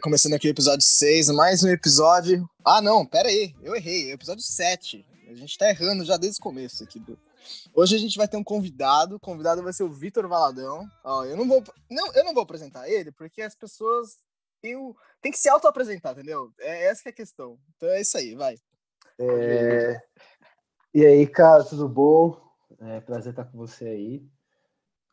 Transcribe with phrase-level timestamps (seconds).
[0.00, 2.48] Começando aqui o episódio 6, mais um episódio.
[2.64, 5.06] Ah, não, pera aí, eu errei, é episódio 7.
[5.28, 7.04] A gente tá errando já desde o começo aqui.
[7.74, 10.88] Hoje a gente vai ter um convidado, o convidado vai ser o Vitor Valadão.
[11.04, 14.16] Ó, eu não vou, não, eu não vou apresentar ele, porque as pessoas
[14.62, 16.50] têm, o, têm que se auto-apresentar, entendeu?
[16.58, 17.58] É essa que é a questão.
[17.76, 18.56] Então é isso aí, vai.
[19.18, 20.00] É...
[20.94, 22.40] E aí, cara, tudo bom?
[22.80, 24.26] É prazer estar com você aí.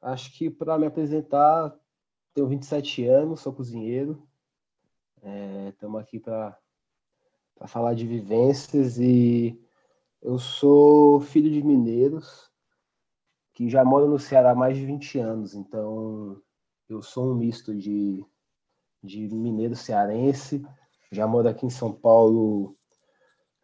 [0.01, 1.77] Acho que para me apresentar,
[2.33, 4.25] tenho 27 anos, sou cozinheiro.
[5.69, 6.57] Estamos é, aqui para
[7.65, 9.57] falar de vivências e
[10.21, 12.51] eu sou filho de mineiros
[13.53, 16.41] que já moram no Ceará há mais de 20 anos, então
[16.89, 18.25] eu sou um misto de,
[19.01, 20.65] de mineiro cearense.
[21.11, 22.75] Já moro aqui em São Paulo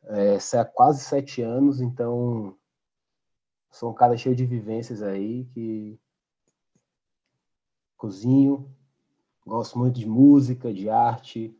[0.03, 2.55] é, há quase sete anos, então
[3.69, 5.99] sou um cara cheio de vivências aí que
[7.97, 8.73] cozinho,
[9.49, 11.53] gosto muito de música, de arte,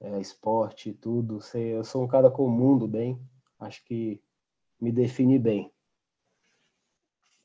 [0.00, 1.40] é, esporte, tudo.
[1.40, 3.20] Sei, eu sou um cara com o mundo bem,
[3.58, 4.22] acho que
[4.80, 5.72] me define bem.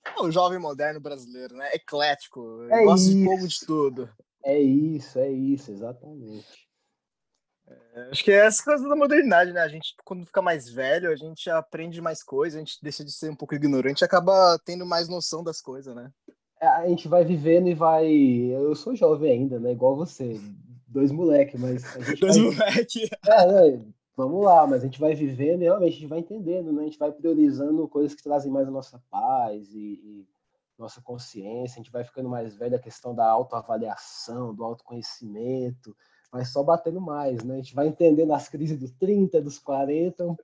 [0.06, 1.74] É o jovem moderno brasileiro, né?
[1.74, 3.18] Eclético, é gosta isso.
[3.18, 4.10] de pouco de tudo.
[4.44, 6.70] É isso, é isso, exatamente.
[7.68, 9.62] É, acho que é essa coisa da modernidade, né?
[9.62, 13.12] A gente, quando fica mais velho, a gente aprende mais coisas, a gente deixa de
[13.12, 16.12] ser um pouco ignorante e acaba tendo mais noção das coisas, né?
[16.62, 18.06] É, a gente vai vivendo e vai.
[18.08, 19.72] Eu sou jovem ainda, né?
[19.72, 20.40] Igual você.
[20.88, 21.84] Dois moleque, mas.
[22.20, 22.46] Dois vai...
[22.46, 23.10] moleque.
[23.28, 23.86] É, né?
[24.16, 26.82] Vamos lá, mas a gente vai vivendo e realmente a gente vai entendendo, né?
[26.82, 30.28] A gente vai priorizando coisas que trazem mais a nossa paz e, e
[30.78, 31.76] nossa consciência.
[31.80, 35.96] A gente vai ficando mais velho, a questão da autoavaliação, do autoconhecimento,
[36.30, 37.56] vai só batendo mais, né?
[37.56, 40.36] A gente vai entendendo as crises dos 30, dos 40,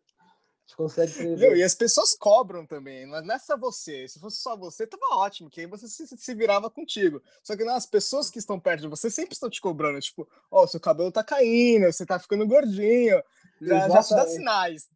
[0.65, 1.57] gente consegue prever.
[1.57, 4.07] e as pessoas cobram também, mas não é só você.
[4.07, 7.21] Se fosse só você, tava ótimo, que aí você se, se virava contigo.
[7.43, 10.27] Só que não, as pessoas que estão perto de você sempre estão te cobrando, tipo,
[10.49, 13.21] ó, oh, seu cabelo tá caindo, você tá ficando gordinho,
[13.61, 14.89] já, já te dá sinais.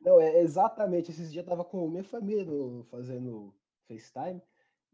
[0.00, 1.10] Não, é exatamente.
[1.10, 3.54] Esses dias eu tava com minha família no, fazendo
[3.88, 4.42] FaceTime.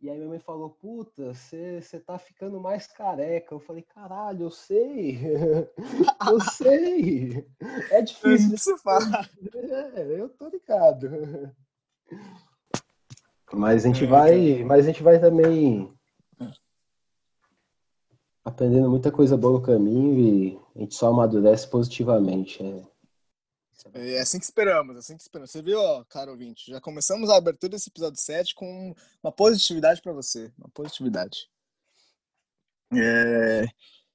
[0.02, 3.54] E aí minha mãe falou, puta, você tá ficando mais careca.
[3.54, 5.16] Eu falei, caralho, eu sei.
[6.28, 7.46] eu sei.
[7.88, 8.52] É difícil.
[8.52, 9.24] Isso fala.
[9.54, 11.54] É, eu tô ligado.
[13.52, 14.64] Mas a gente é, vai.
[14.64, 15.94] Mas a gente vai também
[18.44, 22.60] aprendendo muita coisa boa no caminho e a gente só amadurece positivamente.
[22.60, 22.91] É.
[23.94, 25.50] É assim que esperamos, é assim que esperamos.
[25.50, 30.00] Você viu, ó, caro ouvinte, já começamos a abertura desse episódio 7 com uma positividade
[30.00, 31.50] para você, uma positividade.
[32.93, 33.66] É...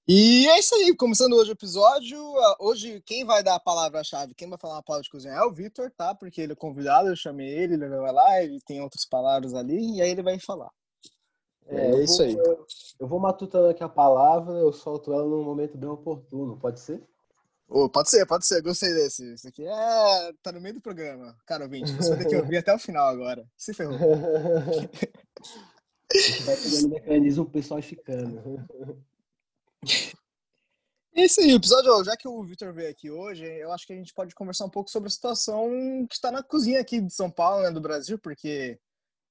[0.07, 2.17] E é isso aí, começando hoje o episódio.
[2.59, 5.51] Hoje, quem vai dar a palavra-chave, quem vai falar uma palavra de cozinha é o
[5.51, 6.16] Vitor, tá?
[6.16, 9.97] Porque ele é convidado, eu chamei ele, ele vai lá, ele tem outras palavras ali,
[9.97, 10.72] e aí ele vai falar.
[11.66, 12.38] É, é isso vou, aí.
[12.38, 12.66] Eu,
[13.01, 17.03] eu vou matutando aqui a palavra, eu solto ela num momento bem oportuno, pode ser?
[17.69, 19.33] Oh, pode ser, pode ser, gostei desse.
[19.33, 20.33] Isso aqui é.
[20.41, 21.38] tá no meio do programa.
[21.45, 23.45] Cara, ouvinte, você vai ter que ouvir até o final agora.
[23.57, 23.97] Se ferrou.
[26.09, 28.66] A gente vai pegando mecanismo o pessoal ficando.
[31.13, 33.91] É isso aí, o episódio, já que o Victor veio aqui hoje, eu acho que
[33.91, 35.69] a gente pode conversar um pouco sobre a situação
[36.07, 38.79] que está na cozinha aqui de São Paulo, né, do Brasil, porque,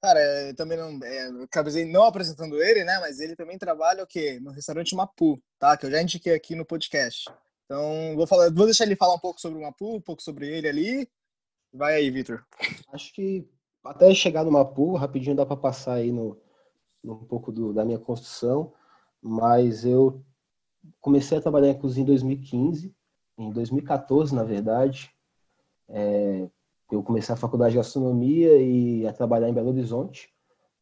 [0.03, 0.21] cara,
[0.57, 4.39] também não, é, acabei não apresentando ele, né, mas ele também trabalha o quê?
[4.41, 7.31] No restaurante Mapu, tá, que eu já indiquei aqui no podcast.
[7.67, 10.49] Então, vou, falar, vou deixar ele falar um pouco sobre o Mapu, um pouco sobre
[10.49, 11.09] ele ali.
[11.73, 12.45] Vai aí, Vitor.
[12.93, 13.47] Acho que
[13.85, 16.41] até chegar no Mapu, rapidinho dá para passar aí no,
[17.03, 18.73] no, um pouco do, da minha construção,
[19.21, 20.25] mas eu
[21.01, 22.95] comecei a trabalhar em cozinha em 2015,
[23.37, 25.11] em 2014, na verdade.
[25.89, 26.49] É,
[26.91, 30.33] eu comecei a faculdade de gastronomia e a trabalhar em Belo Horizonte.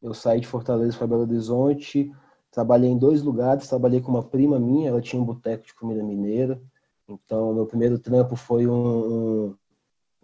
[0.02, 2.12] Eu saí de Fortaleza para Belo Horizonte,
[2.50, 6.02] trabalhei em dois lugares, trabalhei com uma prima minha, ela tinha um boteco de comida
[6.02, 6.60] mineira.
[7.08, 9.56] Então, meu primeiro trampo foi um, um,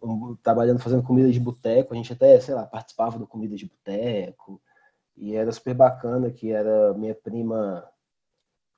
[0.02, 1.92] um trabalhando fazendo comida de boteco.
[1.92, 4.60] A gente até, sei lá, participava do comida de boteco
[5.16, 7.86] e era super bacana que era minha prima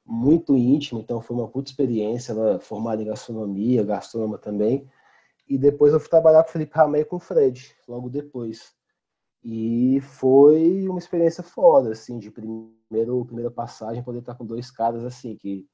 [0.05, 4.89] muito íntima, então foi uma puta experiência, ela formada em gastronomia, gastrônoma também.
[5.49, 8.75] E depois eu fui trabalhar com o Felipe Ramey e com o Fred, logo depois.
[9.45, 15.05] E foi uma experiência foda, assim, de primeiro, primeira passagem, poder estar com dois caras
[15.05, 15.69] assim, que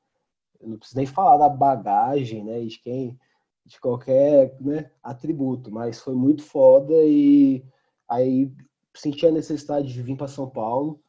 [0.60, 3.18] eu não preciso nem falar da bagagem, né, de quem,
[3.64, 7.64] de qualquer né, atributo, mas foi muito foda e
[8.08, 8.52] aí
[8.94, 11.00] senti a necessidade de vir para São Paulo,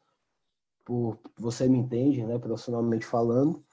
[0.84, 3.64] por você me entende, né, profissionalmente falando,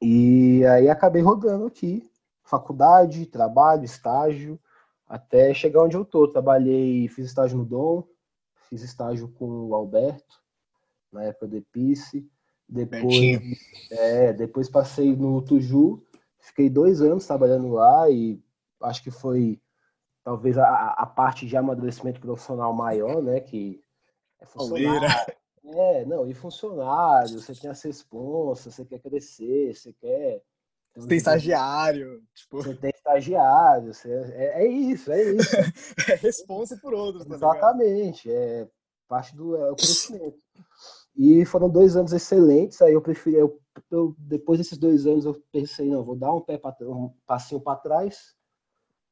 [0.00, 2.06] e aí acabei rodando aqui,
[2.42, 4.60] faculdade, trabalho, estágio,
[5.08, 6.28] até chegar onde eu tô.
[6.28, 8.06] Trabalhei, fiz estágio no Dom,
[8.68, 10.42] fiz estágio com o Alberto,
[11.10, 12.28] na época do Epice,
[12.68, 13.40] Depois,
[13.90, 16.02] é, depois passei no Tuju,
[16.38, 18.42] fiquei dois anos trabalhando lá e
[18.82, 19.60] acho que foi
[20.24, 23.40] talvez a, a parte de amadurecimento profissional maior, né?
[23.40, 23.80] Que
[24.40, 25.34] é funcionário.
[25.66, 30.42] É, não, e funcionário, você tem as responsas, você quer crescer, você quer.
[30.94, 32.22] Você tem estagiário.
[32.34, 32.62] Tipo...
[32.62, 34.10] Você tem estagiário, você...
[34.34, 35.56] É, é isso, é isso.
[36.10, 38.68] é responsa por outros, tá Exatamente, é
[39.08, 40.38] parte do é crescimento.
[41.16, 45.40] E foram dois anos excelentes, aí eu preferi, eu, eu, depois desses dois anos eu
[45.52, 48.34] pensei, não, vou dar um pé para um passinho para trás,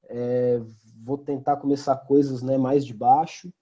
[0.08, 0.60] é,
[1.04, 3.52] vou tentar começar coisas né, mais de baixo,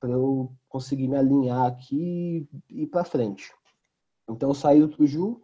[0.00, 3.52] para eu conseguir me alinhar aqui e ir para frente.
[4.28, 5.42] Então eu saí do Tuju,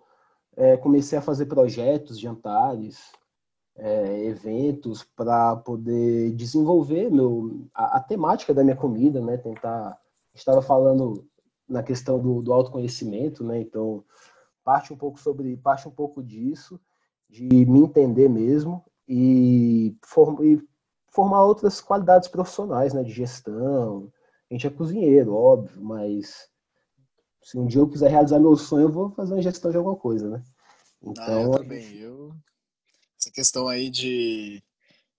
[0.57, 3.13] é, comecei a fazer projetos, jantares,
[3.77, 9.37] é, eventos para poder desenvolver meu, a, a, temática da minha comida, né?
[9.37, 10.01] Tentar,
[10.35, 11.29] estava falando
[11.69, 13.61] na questão do, do autoconhecimento, né?
[13.61, 14.05] Então
[14.65, 16.81] parte um pouco sobre, parte um pouco disso,
[17.31, 20.61] de me entender mesmo e, form, e
[21.09, 23.03] formar outras qualidades profissionais, né?
[23.03, 24.13] De gestão,
[24.51, 26.49] a gente é cozinheiro, óbvio, mas
[27.43, 29.97] se um dia eu quiser realizar meu sonho, eu vou fazer uma gestão de alguma
[29.97, 30.43] coisa, né?
[31.01, 31.83] Então, ah, eu também.
[31.83, 31.99] Gente...
[31.99, 32.33] Eu...
[33.19, 34.63] Essa questão aí de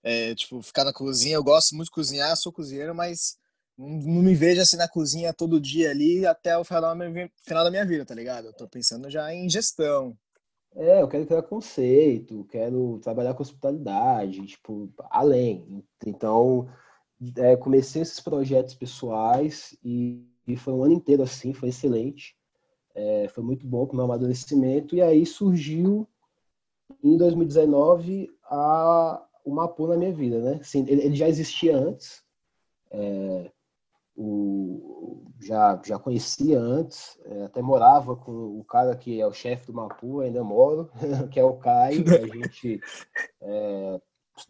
[0.02, 3.38] é, tipo, ficar na cozinha, eu gosto muito de cozinhar, sou cozinheiro, mas
[3.78, 6.94] não, me vejo assim na cozinha todo dia ali até o final da
[7.70, 8.46] minha, vida, tá ligado?
[8.46, 10.16] Eu tô pensando já em gestão.
[10.74, 15.84] É, eu quero criar conceito, quero trabalhar com hospitalidade, tipo, além.
[16.04, 16.68] Então,
[17.36, 22.36] é, comecei esses projetos pessoais e, e, foi um ano inteiro assim, foi excelente.
[22.94, 24.96] É, foi muito bom para o meu amadurecimento.
[24.96, 26.06] E aí surgiu,
[27.02, 30.58] em 2019, a, o Mapu na minha vida, né?
[30.60, 32.22] Assim, ele, ele já existia antes,
[32.90, 33.50] é,
[34.20, 39.66] o, já, já conhecia antes, é, até morava com o cara que é o chefe
[39.66, 40.90] do Mapu, ainda moro,
[41.30, 42.80] que é o Caio, a gente
[43.40, 44.00] é,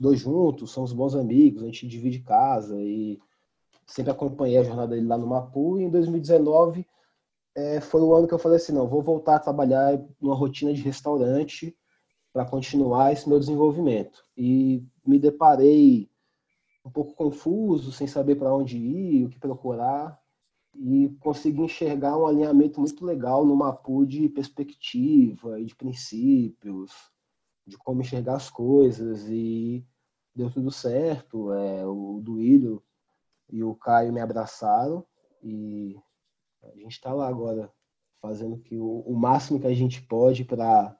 [0.01, 3.19] dois juntos, somos bons amigos, a gente divide casa e
[3.87, 5.79] sempre acompanhei a jornada dele lá no Mapu.
[5.79, 6.87] E em 2019
[7.55, 10.73] é, foi o ano que eu falei assim: não, vou voltar a trabalhar numa rotina
[10.73, 11.77] de restaurante
[12.33, 14.23] para continuar esse meu desenvolvimento.
[14.35, 16.09] E me deparei
[16.89, 20.19] um pouco confuso, sem saber para onde ir, o que procurar,
[20.75, 26.93] e consegui enxergar um alinhamento muito legal no Mapu de perspectiva e de princípios
[27.67, 29.85] de como enxergar as coisas e
[30.35, 31.53] deu tudo certo.
[31.53, 32.83] É, o Duílio
[33.51, 35.05] e o Caio me abraçaram
[35.43, 35.95] e
[36.63, 37.71] a gente está lá agora
[38.21, 40.97] fazendo que o, o, máximo que a gente pode para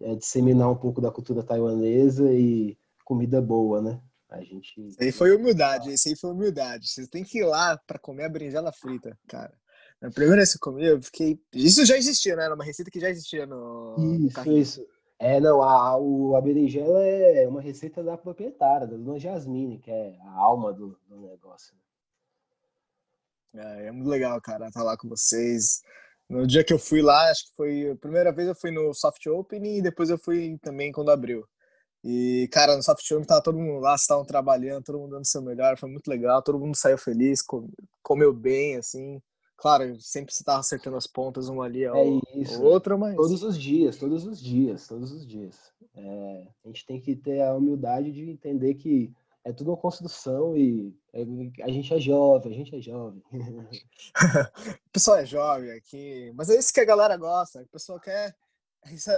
[0.00, 4.02] é, disseminar um pouco da cultura taiwanesa e comida boa, né?
[4.32, 4.80] A gente.
[4.86, 6.88] Isso aí foi humildade, isso aí foi humildade.
[6.88, 9.52] Vocês têm que ir lá para comer a berinjela frita, cara.
[10.00, 11.38] Na primeira vez que eu comi, eu fiquei.
[11.52, 12.44] Isso já existia, né?
[12.44, 13.94] Era uma receita que já existia no.
[14.26, 14.86] Isso, no isso.
[15.18, 19.90] É, não, a, o, a berinjela é uma receita da proprietária, da dona Jasmine, que
[19.90, 21.76] é a alma do, do negócio.
[23.54, 25.82] É, é muito legal, cara, estar tá lá com vocês.
[26.28, 28.92] No dia que eu fui lá, acho que foi a primeira vez eu fui no
[28.94, 31.46] Soft Open e depois eu fui também quando abriu.
[32.04, 35.40] E, cara, no Soft Open tava todo mundo lá, estavam trabalhando, todo mundo dando seu
[35.40, 37.40] melhor, foi muito legal, todo mundo saiu feliz,
[38.02, 39.22] comeu bem, assim.
[39.56, 41.90] Claro, sempre você tava acertando as pontas, uma ali é
[42.34, 42.60] isso.
[42.60, 43.14] outra, mas.
[43.14, 45.56] Todos os dias, todos os dias, todos os dias.
[45.94, 49.12] É, a gente tem que ter a humildade de entender que
[49.44, 51.24] é tudo uma construção e é,
[51.62, 53.22] a gente é jovem, a gente é jovem.
[54.86, 57.62] o pessoal é jovem aqui, mas é isso que a galera gosta.
[57.62, 58.34] O pessoal quer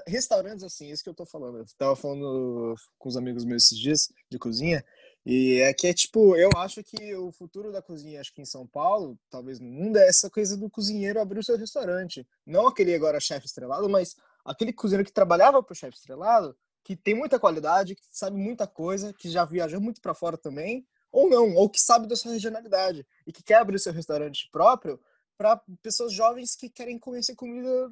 [0.07, 1.59] restaurantes assim, isso que eu tô falando.
[1.59, 4.85] Eu tava falando com os amigos meus esses dias de cozinha.
[5.27, 8.47] E é que é tipo, eu acho que o futuro da cozinha, acho que em
[8.47, 12.27] São Paulo, talvez no mundo, é essa coisa do cozinheiro abrir o seu restaurante.
[12.45, 16.95] Não aquele agora chefe estrelado, mas aquele cozinheiro que trabalhava para o chefe estrelado, que
[16.95, 21.31] tem muita qualidade, que sabe muita coisa, que já viajou muito para fora também, ou
[21.31, 25.01] não, ou que sabe da sua regionalidade e que quer abrir o seu restaurante próprio
[25.39, 27.91] para pessoas jovens que querem conhecer comida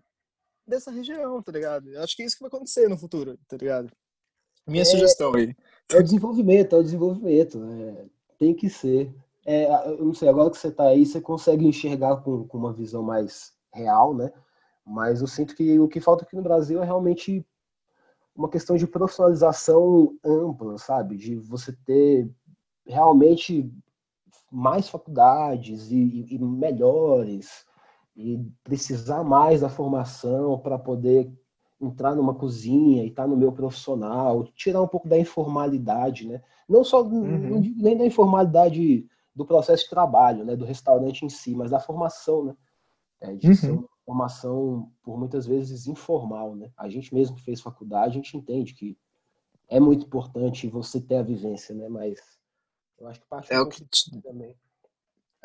[0.66, 1.90] dessa região, tá ligado?
[1.90, 3.90] Eu acho que é isso que vai acontecer no futuro, tá ligado?
[4.66, 5.54] Minha é, sugestão aí.
[5.90, 7.62] É o desenvolvimento, é o desenvolvimento.
[7.64, 8.06] É,
[8.38, 9.14] tem que ser.
[9.44, 12.72] É, eu não sei, agora que você está aí, você consegue enxergar com, com uma
[12.72, 14.32] visão mais real, né?
[14.84, 17.44] Mas eu sinto que o que falta aqui no Brasil é realmente
[18.34, 21.16] uma questão de profissionalização ampla, sabe?
[21.16, 22.30] De você ter
[22.86, 23.70] realmente
[24.50, 27.64] mais faculdades e, e, e melhores
[28.16, 31.30] e precisar mais da formação para poder
[31.80, 36.42] entrar numa cozinha e estar tá no meu profissional, tirar um pouco da informalidade, né?
[36.68, 37.60] Não só uhum.
[37.76, 42.44] nem da informalidade do processo de trabalho, né, do restaurante em si, mas da formação,
[42.44, 42.56] né?
[43.20, 43.54] É, de uhum.
[43.54, 46.70] ser formação, por muitas vezes, informal, né?
[46.76, 48.96] A gente mesmo que fez faculdade, a gente entende que
[49.68, 51.88] é muito importante você ter a vivência, né?
[51.88, 52.20] Mas
[52.98, 54.20] eu acho que parte é o que te...
[54.20, 54.56] também.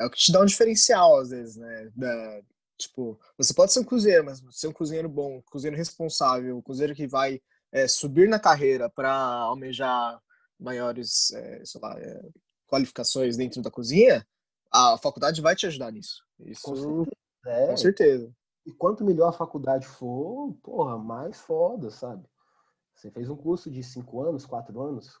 [0.00, 1.90] É o que te dá um diferencial, às vezes, né?
[1.96, 2.40] Da,
[2.78, 6.62] tipo, você pode ser um cozinheiro, mas ser um cozinheiro bom, um cozinheiro responsável, um
[6.62, 7.40] cozinheiro que vai
[7.72, 10.20] é, subir na carreira para almejar
[10.58, 12.20] maiores, é, sei lá, é,
[12.66, 14.26] qualificações dentro da cozinha,
[14.70, 16.22] a faculdade vai te ajudar nisso.
[16.40, 17.10] Isso, com certeza.
[17.46, 17.66] É.
[17.66, 18.32] Com certeza.
[18.66, 22.24] E quanto melhor a faculdade for, porra, mais foda, sabe?
[22.94, 25.18] Você fez um curso de cinco anos, quatro anos?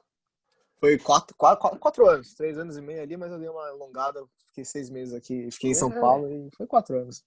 [0.80, 4.24] Foi quatro, quatro, quatro anos, três anos e meio ali, mas eu dei uma alongada,
[4.46, 6.00] fiquei seis meses aqui, fiquei em São é.
[6.00, 7.24] Paulo e foi quatro anos.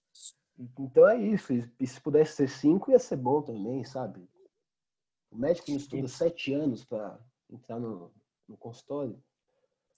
[0.78, 1.52] Então é isso.
[1.78, 4.26] E se pudesse ser cinco, ia ser bom também, sabe?
[5.30, 7.18] O médico não estuda sete anos para
[7.50, 8.12] entrar no,
[8.48, 9.18] no consultório.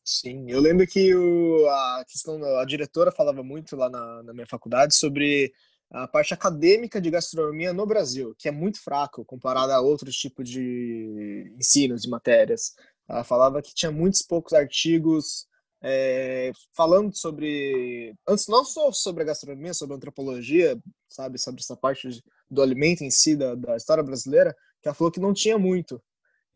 [0.05, 4.47] Sim, eu lembro que o, a questão a diretora falava muito lá na, na, minha
[4.47, 5.53] faculdade sobre
[5.91, 10.49] a parte acadêmica de gastronomia no Brasil, que é muito fraco comparado a outros tipos
[10.49, 12.75] de ensinos de matérias.
[13.09, 15.47] Ela falava que tinha muitos poucos artigos
[15.83, 21.77] é, falando sobre, antes não só sobre a gastronomia, sobre a antropologia, sabe, sobre essa
[21.77, 25.59] parte do alimento em si da, da história brasileira, que ela falou que não tinha
[25.59, 26.03] muito.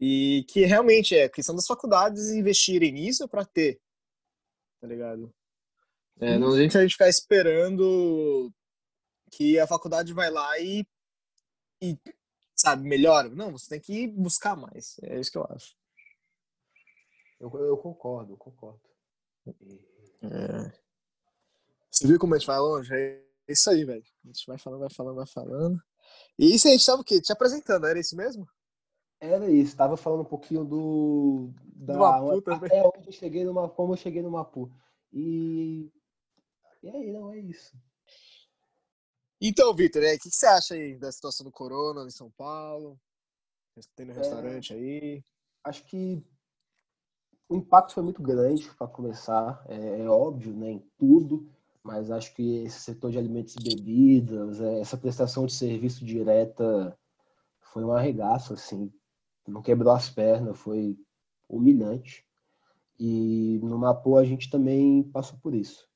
[0.00, 3.80] E que realmente é questão das faculdades investirem nisso para ter,
[4.80, 5.34] tá ligado?
[6.20, 8.52] É, não adianta a gente ficar esperando
[9.30, 10.86] que a faculdade vai lá e,
[11.82, 11.98] e
[12.56, 13.28] sabe, melhora.
[13.28, 14.96] Não, você tem que buscar mais.
[15.02, 15.77] É isso que eu acho.
[17.40, 18.80] Eu, eu concordo, eu concordo.
[19.46, 20.72] É.
[21.90, 22.92] Você viu como a gente vai longe?
[22.94, 24.04] É isso aí, velho.
[24.24, 25.82] A gente vai falando, vai falando, vai falando.
[26.38, 27.20] E isso a gente tava o quê?
[27.20, 28.48] Te apresentando, era isso mesmo?
[29.20, 31.50] Era isso, estava falando um pouquinho do.
[31.64, 32.66] Da, do Mapu também.
[32.66, 34.70] Até onde eu cheguei no Mapu, como eu cheguei no Mapu.
[35.12, 35.90] E.
[36.82, 37.76] E aí, não, é isso.
[39.40, 43.00] Então, Vitor, o que, você acha aí da situação do Corona em São Paulo?
[43.94, 45.24] Tem no é, restaurante é, aí?
[45.64, 46.24] Acho que
[47.48, 49.64] o impacto foi muito grande, para começar.
[49.68, 51.48] É, é, óbvio, né, em tudo,
[51.82, 56.96] mas acho que esse setor de alimentos e bebidas, é, essa prestação de serviço direta
[57.60, 58.92] foi um arregaço, assim
[59.48, 60.96] não quebrou as pernas, foi
[61.48, 62.24] humilhante.
[62.98, 65.88] E no Mapu a gente também passou por isso.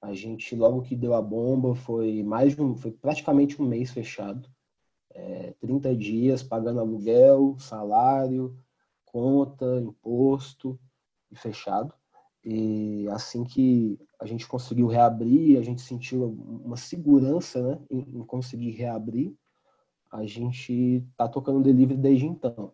[0.00, 4.48] A gente, logo que deu a bomba, foi mais um, foi praticamente um mês fechado.
[5.10, 8.56] É, 30 dias pagando aluguel, salário,
[9.04, 10.78] conta, imposto
[11.32, 11.92] e fechado.
[12.44, 16.24] E assim que a gente conseguiu reabrir, a gente sentiu
[16.64, 19.34] uma segurança né, em, conseguir reabrir,
[20.10, 22.72] a gente está tocando delivery desde então.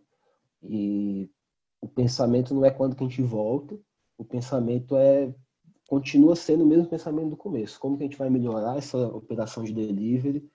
[0.62, 1.30] E
[1.80, 3.78] o pensamento não é quando que a gente volta,
[4.16, 5.32] o pensamento é
[5.86, 7.80] continua sendo o mesmo pensamento do começo.
[7.80, 10.46] Como que a gente vai melhorar essa operação de delivery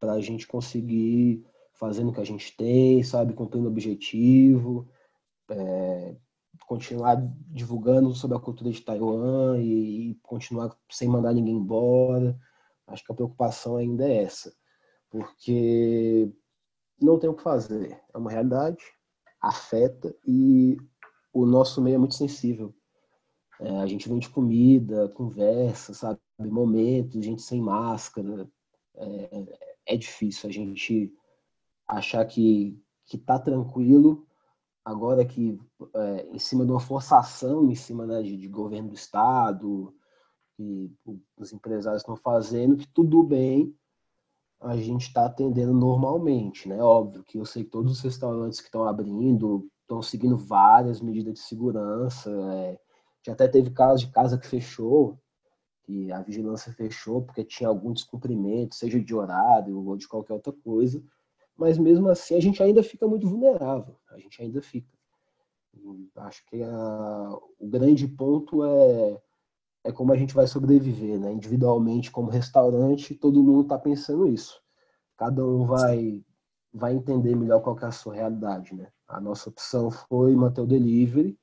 [0.00, 1.44] para a gente conseguir
[1.74, 4.88] fazendo o que a gente tem, sabe, cumprindo o objetivo,
[5.48, 6.16] é,
[6.66, 7.16] continuar
[7.48, 12.38] divulgando sobre a cultura de Taiwan e, e, continuar sem mandar ninguém embora.
[12.86, 14.54] Acho que a preocupação ainda é essa,
[15.10, 16.32] porque
[17.00, 18.00] não tem o que fazer.
[18.12, 18.82] É uma realidade,
[19.40, 20.76] afeta e
[21.32, 22.74] o nosso meio é muito sensível.
[23.60, 28.48] É, a gente vende comida, conversa, sabe, momentos, gente sem máscara.
[28.94, 31.12] É, é difícil a gente
[31.86, 34.27] achar que que tá tranquilo
[34.88, 35.60] agora que
[35.94, 39.94] é, em cima de uma forçação em cima né, de, de governo do estado
[40.56, 40.90] que
[41.36, 43.76] os empresários estão fazendo que tudo bem
[44.60, 46.82] a gente está atendendo normalmente, né?
[46.82, 51.34] Óbvio que eu sei que todos os restaurantes que estão abrindo estão seguindo várias medidas
[51.34, 52.28] de segurança.
[52.54, 52.80] É,
[53.24, 55.16] já até teve casos de casa que fechou,
[55.84, 60.52] que a vigilância fechou porque tinha algum descumprimento, seja de horário ou de qualquer outra
[60.52, 61.00] coisa.
[61.58, 63.96] Mas mesmo assim a gente ainda fica muito vulnerável.
[64.10, 64.88] A gente ainda fica.
[65.74, 69.20] E acho que a, o grande ponto é
[69.84, 71.32] é como a gente vai sobreviver, né?
[71.32, 74.60] Individualmente, como restaurante, todo mundo está pensando isso.
[75.16, 76.24] Cada um vai
[76.72, 78.92] vai entender melhor qual é a sua realidade, né?
[79.06, 81.38] A nossa opção foi manter o delivery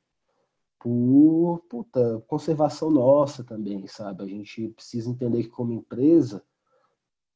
[0.80, 4.24] por puta, conservação nossa também, sabe?
[4.24, 6.44] A gente precisa entender que como empresa,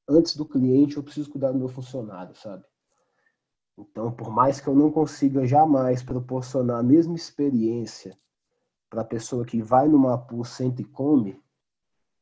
[0.07, 2.63] antes do cliente, eu preciso cuidar do meu funcionário, sabe?
[3.79, 8.17] Então, por mais que eu não consiga jamais proporcionar a mesma experiência
[8.89, 11.41] para a pessoa que vai numa pool, senta e come,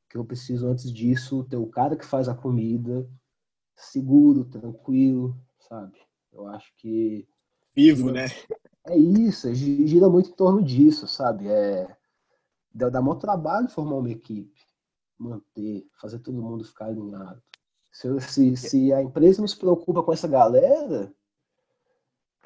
[0.09, 3.09] que eu preciso antes disso ter o cara que faz a comida
[3.75, 5.97] seguro, tranquilo, sabe?
[6.31, 7.27] Eu acho que
[7.75, 8.25] vivo, né?
[8.85, 11.47] É isso, gira muito em torno disso, sabe?
[11.47, 11.95] É
[12.73, 14.59] dá, maior trabalho formar uma equipe,
[15.17, 17.41] manter, fazer todo mundo ficar alinhado.
[17.91, 21.11] Se, se, se a empresa não se preocupa com essa galera,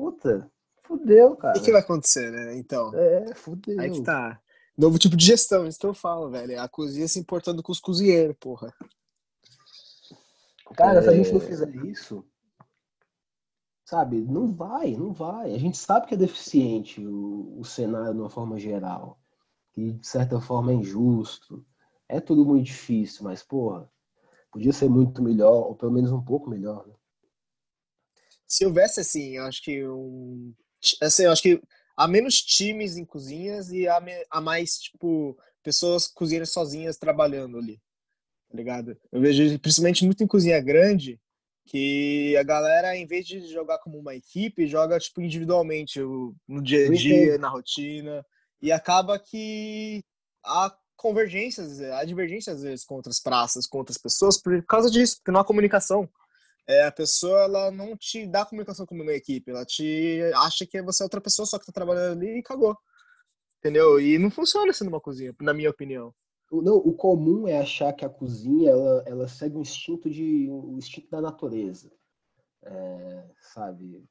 [0.01, 0.51] puta,
[0.83, 1.59] fudeu, cara.
[1.59, 2.57] O que, vai acontecer, né?
[2.57, 2.91] Então.
[2.95, 3.79] É, fudeu.
[3.79, 4.41] Aí que tá.
[4.75, 6.59] Novo tipo de gestão, isso que eu falo, velho.
[6.59, 8.73] A cozinha se importando com os cozinheiros, porra.
[10.75, 11.01] Cara, é...
[11.03, 12.25] se a gente não fizer isso,
[13.85, 15.53] sabe, não vai, não vai.
[15.53, 19.19] A gente sabe que é deficiente o, o cenário de uma forma geral,
[19.73, 21.63] que de certa forma é injusto.
[22.09, 23.87] É tudo muito difícil, mas, porra,
[24.51, 26.95] podia ser muito melhor, ou pelo menos um pouco melhor, né?
[28.51, 30.53] Se houvesse, assim, eu acho que um.
[31.01, 31.61] Assim, eu acho que
[31.95, 33.97] há menos times em cozinhas e há,
[34.29, 37.79] há mais, tipo, pessoas cozinhando sozinhas trabalhando ali.
[38.49, 38.97] Tá ligado?
[39.09, 41.17] Eu vejo, principalmente muito em cozinha grande,
[41.65, 46.87] que a galera, em vez de jogar como uma equipe, joga, tipo, individualmente, no dia
[46.87, 48.25] a dia, na rotina.
[48.61, 50.03] E acaba que
[50.43, 55.15] há convergências, há divergências às vezes com outras praças, com outras pessoas, por causa disso,
[55.19, 56.09] porque não há comunicação
[56.71, 60.81] é, a pessoa ela não te dá comunicação como uma equipe, ela te acha que
[60.81, 62.77] você é outra pessoa só que tá trabalhando ali e cagou.
[63.59, 63.99] Entendeu?
[63.99, 66.13] E não funciona assim numa cozinha, na minha opinião.
[66.51, 70.77] Não, o comum é achar que a cozinha ela, ela segue o instinto de o
[70.77, 71.89] instinto da natureza,
[72.63, 73.23] é,
[73.53, 74.03] sabe?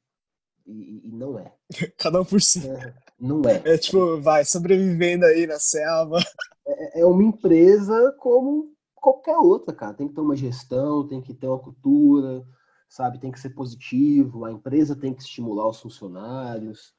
[0.65, 1.53] E, e, não é.
[1.97, 2.67] Cada um por si.
[2.67, 3.61] É, não é.
[3.65, 6.19] É tipo, vai sobrevivendo aí na selva.
[6.65, 9.93] É, é uma empresa como qualquer outra, cara.
[9.93, 12.45] Tem que ter uma gestão, tem que ter uma cultura,
[12.87, 13.19] sabe?
[13.19, 16.93] Tem que ser positivo, a empresa tem que estimular os funcionários,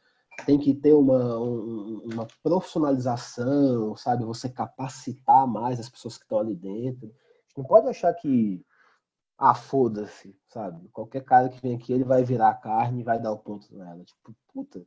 [0.44, 4.24] tem que ter uma, uma profissionalização, sabe?
[4.24, 7.14] Você capacitar mais as pessoas que estão ali dentro.
[7.56, 8.64] Não pode achar que,
[9.38, 10.88] ah, foda-se, sabe?
[10.88, 13.74] Qualquer cara que vem aqui, ele vai virar a carne e vai dar o ponto
[13.74, 14.02] nela.
[14.04, 14.84] Tipo, puta.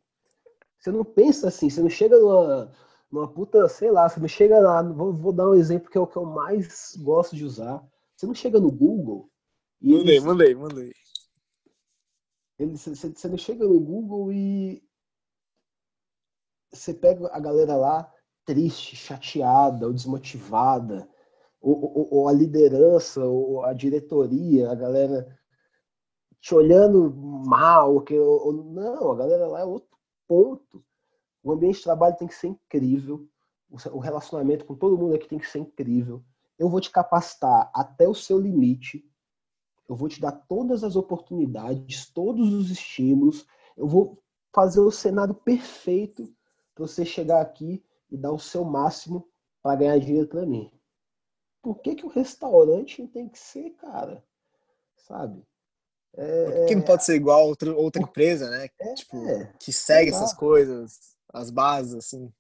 [0.78, 2.72] Você não pensa assim, você não chega numa
[3.12, 6.02] numa puta, sei lá, você não chega lá, vou, vou, dar um exemplo que é
[6.02, 7.84] o que eu mais gosto de usar.
[8.15, 9.30] Você não chega no Google
[9.82, 9.94] e.
[9.94, 10.94] Mandei, eles, mandei, mandei.
[12.58, 14.84] Ele, você, você não chega no Google e
[16.72, 18.12] você pega a galera lá
[18.46, 21.10] triste, chateada ou desmotivada,
[21.60, 25.28] ou, ou, ou, a liderança, ou a diretoria, a galera
[26.39, 30.85] te olhando mal, que, ou, não, a galera lá é outro ponto.
[31.46, 33.30] O ambiente de trabalho tem que ser incrível.
[33.92, 36.26] O relacionamento com todo mundo aqui tem que ser incrível.
[36.58, 39.08] Eu vou te capacitar até o seu limite.
[39.88, 43.46] Eu vou te dar todas as oportunidades, todos os estímulos.
[43.78, 44.20] Eu vou
[44.52, 46.34] fazer o cenário perfeito
[46.74, 49.30] para você chegar aqui e dar o seu máximo
[49.62, 50.72] para ganhar dinheiro para mim.
[51.62, 54.26] Por que, que o restaurante tem que ser, cara?
[54.96, 55.46] Sabe?
[56.17, 56.65] É...
[56.65, 58.69] Que não pode ser igual outra, outra empresa, né?
[58.80, 59.17] É, tipo,
[59.60, 62.32] que segue essas coisas as bases, assim,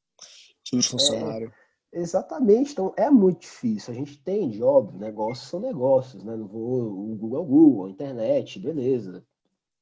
[0.63, 1.51] de funcionário.
[1.93, 3.93] É, exatamente, então é muito difícil.
[3.93, 6.35] A gente entende, óbvio, negócios são negócios, né?
[6.35, 9.25] Não vou, o Google é o Google, a internet, beleza.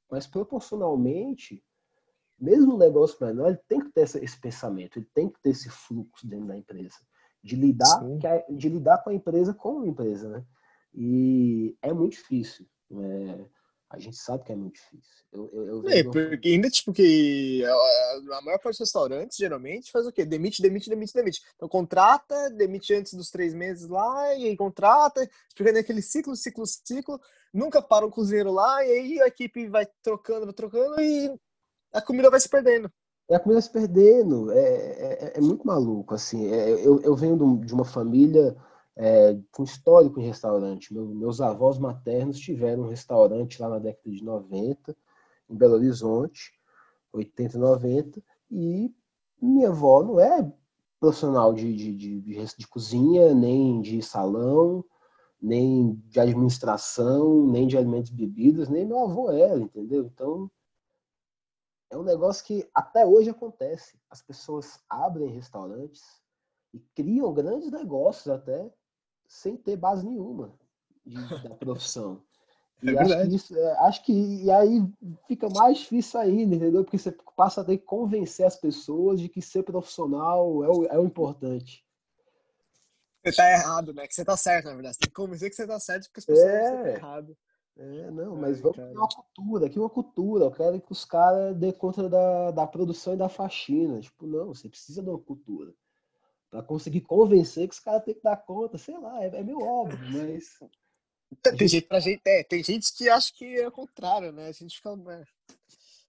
[0.09, 1.63] Mas proporcionalmente,
[2.39, 5.69] mesmo o negócio menor, ele tem que ter esse pensamento, ele tem que ter esse
[5.69, 6.97] fluxo dentro da empresa.
[7.43, 8.01] De lidar,
[8.49, 10.45] de lidar com a empresa como empresa, né?
[10.93, 12.65] E é muito difícil.
[12.91, 13.45] É,
[13.93, 15.23] a gente sabe que é muito difícil.
[15.31, 19.91] Eu, eu, eu é, porque ainda, tipo, que a, a, maior parte dos restaurantes, geralmente,
[19.91, 20.25] faz o quê?
[20.25, 21.41] Demite, demite, demite, demite.
[21.55, 26.65] Então, contrata, demite antes dos três meses lá, e aí contrata, fica naquele ciclo, ciclo,
[26.65, 27.21] ciclo,
[27.53, 31.31] nunca para um cozinheiro lá, e aí a equipe vai trocando, vai trocando, e
[31.93, 32.91] a comida vai se perdendo.
[33.29, 34.51] É a comida se perdendo.
[34.51, 36.51] É, é, é muito maluco, assim.
[36.51, 38.55] É, eu, eu venho de uma família
[38.95, 40.93] é, com histórico em restaurante.
[40.93, 44.95] Meu, meus avós maternos tiveram um restaurante lá na década de 90,
[45.49, 46.53] em Belo Horizonte,
[47.11, 48.95] 80 e 90, e
[49.41, 50.51] minha avó não é
[50.99, 54.85] profissional de, de, de, de cozinha, nem de salão,
[55.41, 60.05] nem de administração, nem de alimentos e bebidas, nem meu avô era, entendeu?
[60.05, 60.49] Então,
[61.89, 63.99] é um negócio que até hoje acontece.
[64.09, 66.01] As pessoas abrem restaurantes
[66.73, 68.71] e criam grandes negócios até
[69.27, 70.53] sem ter base nenhuma
[71.05, 72.21] de, da profissão.
[72.81, 74.81] É e acho, que isso, é, acho que e aí
[75.27, 76.83] fica mais difícil ainda, entendeu?
[76.83, 80.85] Porque você passa a ter que convencer as pessoas de que ser profissional é o,
[80.85, 81.85] é o importante.
[83.23, 84.05] Você tá errado, né?
[84.05, 84.95] Que você tá certo, na verdade.
[84.95, 86.65] Você tem que convencer que você tá certo porque as pessoas é.
[86.65, 87.37] estão errado.
[87.75, 90.45] É, não, mas Ai, vamos criar uma cultura, aqui uma cultura.
[90.45, 94.01] Eu quero que os caras dê conta da, da produção e da faxina.
[94.01, 95.73] Tipo, não, você precisa de uma cultura
[96.53, 99.59] para conseguir convencer que os caras têm que dar conta, sei lá, é, é meio
[99.59, 100.59] óbvio, mas.
[101.41, 101.67] Tem, gente...
[101.67, 104.49] gente, pra gente, é, tem gente que acha que é o contrário, né?
[104.49, 104.91] A gente fica.
[104.91, 105.23] É,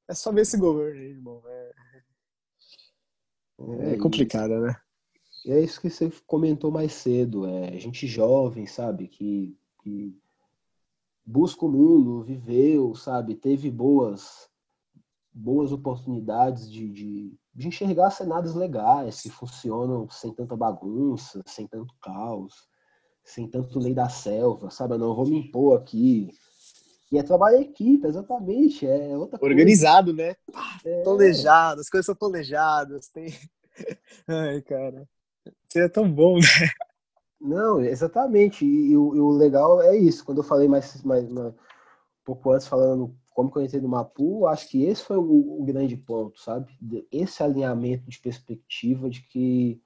[0.09, 1.43] é só ver esse governo aí, irmão.
[1.47, 1.73] É,
[3.59, 4.77] é, é complicado, né?
[5.47, 10.15] E é isso que você comentou mais cedo, é gente jovem, sabe, que, que
[11.25, 13.35] busca o mundo, viveu, sabe?
[13.35, 14.51] Teve boas
[15.33, 21.95] boas oportunidades de, de, de enxergar cenários legais que funcionam sem tanta bagunça, sem tanto
[22.03, 22.69] caos,
[23.23, 24.95] sem tanto lei da selva, sabe?
[24.95, 26.31] Eu não vou me impor aqui.
[27.13, 28.87] E é trabalho em equipe, exatamente.
[28.87, 30.31] É outra Organizado, coisa.
[30.31, 30.37] né?
[30.85, 31.03] É...
[31.03, 33.09] Planejado, as coisas são planejadas.
[33.09, 33.33] Tem...
[34.27, 35.09] Ai, cara.
[35.69, 36.71] Isso é tão bom, né?
[37.41, 38.65] Não, exatamente.
[38.65, 40.25] E, e, o, e, o, legal é isso.
[40.25, 41.55] Quando eu falei mais, mais, mais um
[42.25, 45.65] pouco antes, falando como que eu entrei no Mapu, acho que esse foi o, o,
[45.65, 46.73] grande ponto, sabe?
[47.11, 49.83] Esse alinhamento de perspectiva de que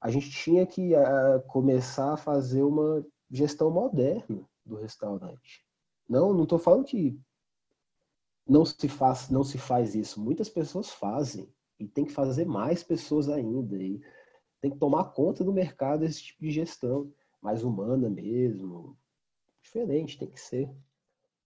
[0.00, 5.66] a gente tinha que uh, começar a fazer uma gestão moderna do restaurante.
[6.08, 7.18] Não, não estou falando que
[8.46, 10.20] não se faz, não se faz isso.
[10.20, 14.00] Muitas pessoas fazem e tem que fazer mais pessoas ainda e
[14.60, 17.12] tem que tomar conta do mercado esse tipo de gestão
[17.42, 18.96] mais humana mesmo,
[19.60, 20.70] diferente, tem que ser.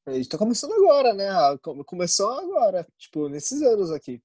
[0.09, 1.29] A gente tá começando agora, né?
[1.29, 4.23] Ah, começou agora, tipo, nesses anos aqui.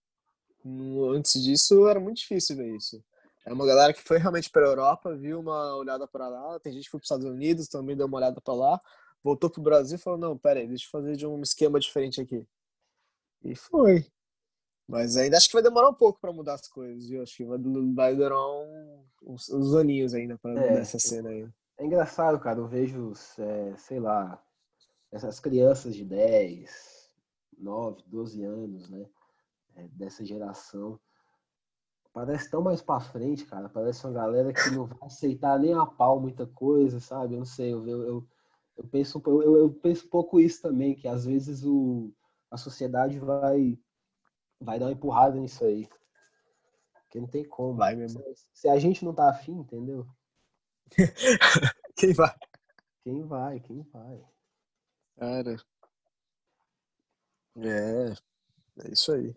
[1.14, 3.04] Antes disso, era muito difícil ver isso.
[3.46, 6.58] É uma galera que foi realmente para a Europa, viu uma olhada para lá.
[6.62, 8.82] Tem gente que foi para os Estados Unidos, também deu uma olhada para lá.
[9.22, 11.80] Voltou para o Brasil e falou: Não, pera aí, deixa eu fazer de um esquema
[11.80, 12.48] diferente aqui.
[13.44, 14.06] E foi.
[14.88, 17.22] Mas ainda acho que vai demorar um pouco para mudar as coisas, viu?
[17.22, 17.58] Acho que vai,
[17.94, 21.46] vai durar um, uns, uns aninhos ainda para é, mudar essa cena aí.
[21.78, 22.60] É engraçado, cara.
[22.60, 24.42] Eu vejo, é, sei lá,
[25.14, 27.14] essas crianças de 10,
[27.60, 29.08] 9, 12 anos, né?
[29.76, 31.00] É, dessa geração.
[32.12, 33.70] Parece tão mais pra frente, cara.
[33.70, 37.36] Parece uma galera que não vai aceitar nem a pau muita coisa, sabe?
[37.36, 38.28] Eu não sei, eu, eu,
[38.76, 42.12] eu, penso, eu, eu penso um pouco isso também, que às vezes o,
[42.50, 43.80] a sociedade vai,
[44.60, 45.88] vai dar uma empurrada nisso aí.
[47.04, 47.76] Porque não tem como.
[47.76, 48.20] Vai mesmo.
[48.36, 50.08] Se, se a gente não tá afim, entendeu?
[51.96, 52.36] quem vai?
[53.04, 54.33] Quem vai, quem vai.
[55.24, 55.56] Cara.
[57.56, 58.14] É.
[58.84, 59.34] É isso aí.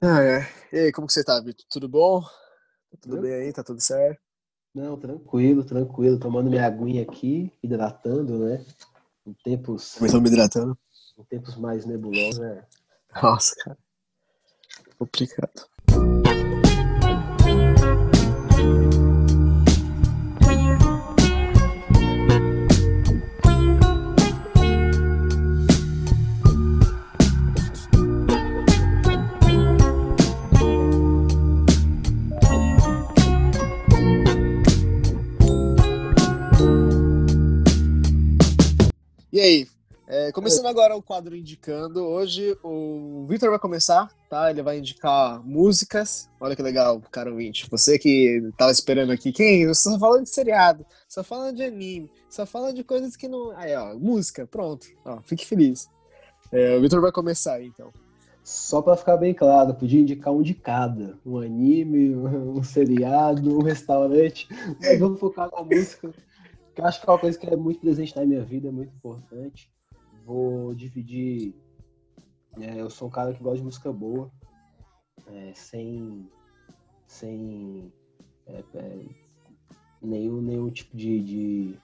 [0.00, 0.48] Ah, é.
[0.72, 1.66] E aí, como que você tá, Vitor?
[1.68, 2.22] Tudo bom?
[2.22, 3.52] Tá tudo bem aí?
[3.52, 4.20] Tá tudo certo?
[4.72, 6.20] Não, tranquilo, tranquilo.
[6.20, 8.64] Tomando minha aguinha aqui, hidratando, né?
[9.26, 9.96] Em tempos.
[9.96, 10.78] Começou me hidratando?
[11.18, 12.64] Em tempos mais nebulosos, né?
[13.20, 13.78] Nossa, cara.
[14.96, 15.71] Complicado.
[40.32, 44.50] Começando agora o quadro indicando, hoje o Victor vai começar, tá?
[44.50, 46.28] Ele vai indicar músicas.
[46.40, 47.68] Olha que legal, cara ouvinte.
[47.70, 49.66] Você que tava esperando aqui, quem?
[49.66, 53.50] Você só falando de seriado, só falando de anime, só falando de coisas que não.
[53.56, 54.86] Aí, ó, música, pronto.
[55.04, 55.88] Ó, fique feliz.
[56.50, 57.92] É, o Victor vai começar aí, então.
[58.42, 61.16] Só para ficar bem claro, podia indicar um de cada.
[61.24, 64.48] Um anime, um seriado, um restaurante.
[64.80, 66.12] Mas vamos focar na música
[66.74, 68.72] que eu acho que é uma coisa que é muito presente na minha vida, é
[68.72, 69.70] muito importante.
[70.24, 71.54] Vou dividir.
[72.60, 74.30] É, eu sou um cara que gosta de música boa,
[75.26, 76.28] é, sem,
[77.06, 77.90] sem
[78.46, 79.06] é, é
[80.02, 81.78] nenhum, nenhum tipo de, de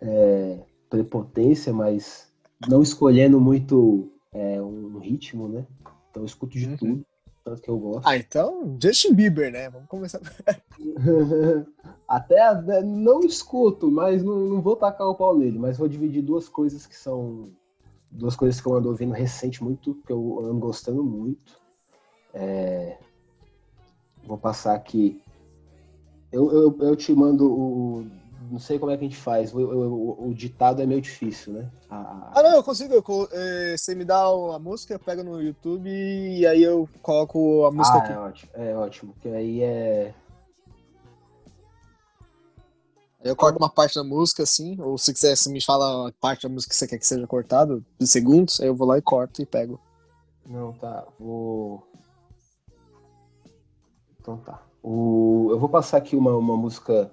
[0.00, 2.32] é, prepotência, mas
[2.68, 5.66] não escolhendo muito é, um ritmo, né?
[6.10, 6.76] Então eu escuto de uhum.
[6.76, 7.06] tudo
[7.48, 8.06] tanto que eu gosto.
[8.06, 9.70] Ah, então Justin Bieber, né?
[9.70, 10.20] Vamos começar.
[12.06, 16.22] Até né, não escuto, mas não, não vou tacar o pau nele, mas vou dividir
[16.22, 17.44] duas coisas que são
[18.10, 21.58] duas coisas que eu ando ouvindo recente muito, que eu ando gostando muito.
[22.32, 22.98] É...
[24.24, 25.22] Vou passar aqui.
[26.30, 28.06] Eu, eu, eu te mando o
[28.50, 29.54] não sei como é que a gente faz.
[29.54, 31.70] O, o, o ditado é meio difícil, né?
[31.90, 32.32] A...
[32.34, 32.94] Ah, não, eu consigo.
[32.94, 37.64] Eu, é, você me dá a música, eu pego no YouTube e aí eu coloco
[37.66, 38.12] a música ah, aqui.
[38.12, 39.12] É ótimo, é ótimo.
[39.12, 40.14] Porque aí é.
[43.22, 46.44] Eu corto uma parte da música, assim, ou se quiser, se me fala a parte
[46.44, 49.02] da música que você quer que seja cortada, de segundos, aí eu vou lá e
[49.02, 49.80] corto e pego.
[50.46, 51.04] Não, tá.
[51.18, 51.86] Vou.
[54.20, 54.62] Então tá.
[54.82, 55.48] O...
[55.50, 57.10] Eu vou passar aqui uma, uma música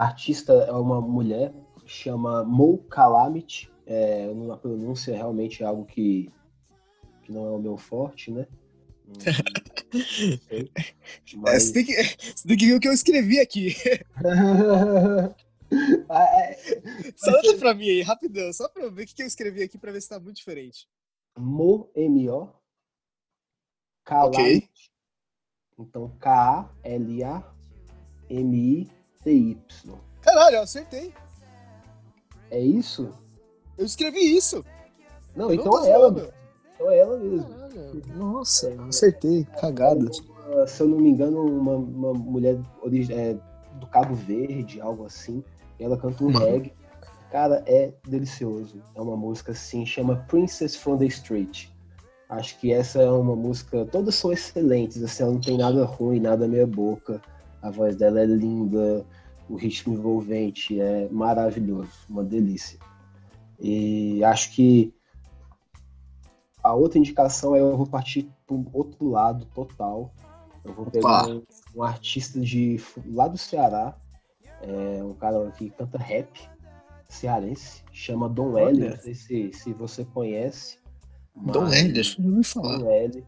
[0.00, 1.52] a artista é uma mulher,
[1.84, 3.70] chama Mo Calamity.
[3.84, 6.32] É, a pronúncia é realmente algo que,
[7.22, 8.46] que não é o meu forte, né?
[9.06, 9.26] Mas...
[11.52, 13.74] É, você, tem que, você tem que ver o que eu escrevi aqui.
[16.08, 16.58] Ah, é.
[17.16, 19.78] só olha pra mim aí, rapidão, só pra eu ver o que eu escrevi aqui
[19.78, 20.88] pra ver se tá muito diferente.
[21.38, 22.48] Mo, M-O,
[24.04, 24.40] Calamity.
[24.40, 24.68] Okay.
[25.78, 27.40] Então, K-A-L-A-M-I
[29.24, 29.58] TY.
[30.22, 31.12] Caralho, eu acertei.
[32.50, 33.10] É isso?
[33.78, 34.64] Eu escrevi isso.
[35.36, 36.08] Não, Eu então é ela.
[36.10, 36.32] zoando.
[36.74, 37.48] Então é ela mesmo.
[37.48, 39.44] Caralho, Nossa, acertei.
[39.60, 40.00] Cagada.
[40.48, 42.58] Uma- Se eu não me engano, uma, uma mulher
[43.10, 43.34] é,
[43.78, 45.44] do Cabo Verde, algo assim.
[45.78, 46.32] E ela canta um Uhum.
[46.38, 46.72] reggae.
[47.30, 48.82] Cara, é delicioso.
[48.94, 51.68] É uma música assim, chama Princess from the Street.
[52.28, 53.84] Acho que essa é uma música.
[53.86, 57.22] Todas são excelentes, assim, ela não tem nada ruim, nada meia boca.
[57.62, 59.04] A voz dela é linda,
[59.48, 62.78] o ritmo envolvente é maravilhoso, uma delícia.
[63.58, 64.94] E acho que
[66.62, 70.12] a outra indicação é eu vou partir para um outro lado total.
[70.64, 71.42] Eu vou pegar um,
[71.74, 73.96] um artista de lá do Ceará,
[74.62, 76.28] é um cara que canta rap
[77.08, 78.68] cearense, chama Dom Olha.
[78.68, 78.90] L.
[78.90, 80.78] Não sei se, se você conhece.
[81.34, 82.78] Dom L, deixa eu ouvir falar.
[82.78, 83.26] Dom L,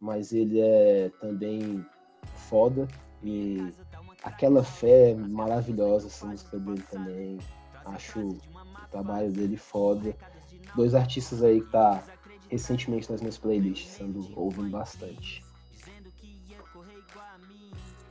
[0.00, 1.84] mas ele é também
[2.48, 2.86] foda
[3.22, 3.72] e
[4.22, 7.38] aquela fé maravilhosa essa música dele também.
[7.86, 8.40] Acho o
[8.90, 10.16] trabalho dele foda.
[10.74, 12.02] Dois artistas aí que tá
[12.48, 15.44] recentemente nas minhas playlists, sendo ouvindo bastante.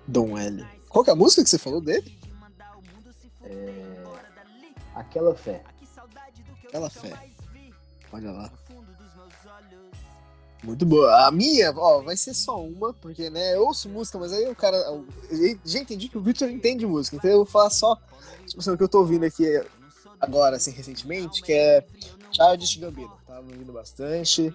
[0.08, 0.66] Dom L.
[0.88, 2.18] Qual que é a música que você falou dele?
[3.44, 3.86] É,
[4.96, 5.62] Aquela fé.
[6.64, 7.32] Aquela fé.
[8.14, 8.52] Olha lá.
[10.66, 11.28] Muito boa.
[11.28, 14.56] A minha, ó, vai ser só uma, porque, né, eu ouço música, mas aí o
[14.56, 14.76] cara.
[14.78, 15.06] eu
[15.64, 17.96] já entendi que o Victor entende música, então eu vou falar só
[18.48, 19.46] tipo, assim, o que eu tô ouvindo aqui
[20.20, 21.86] agora, assim, recentemente, que é
[22.32, 23.12] Childish Gambino.
[23.28, 24.54] Tava ouvindo bastante.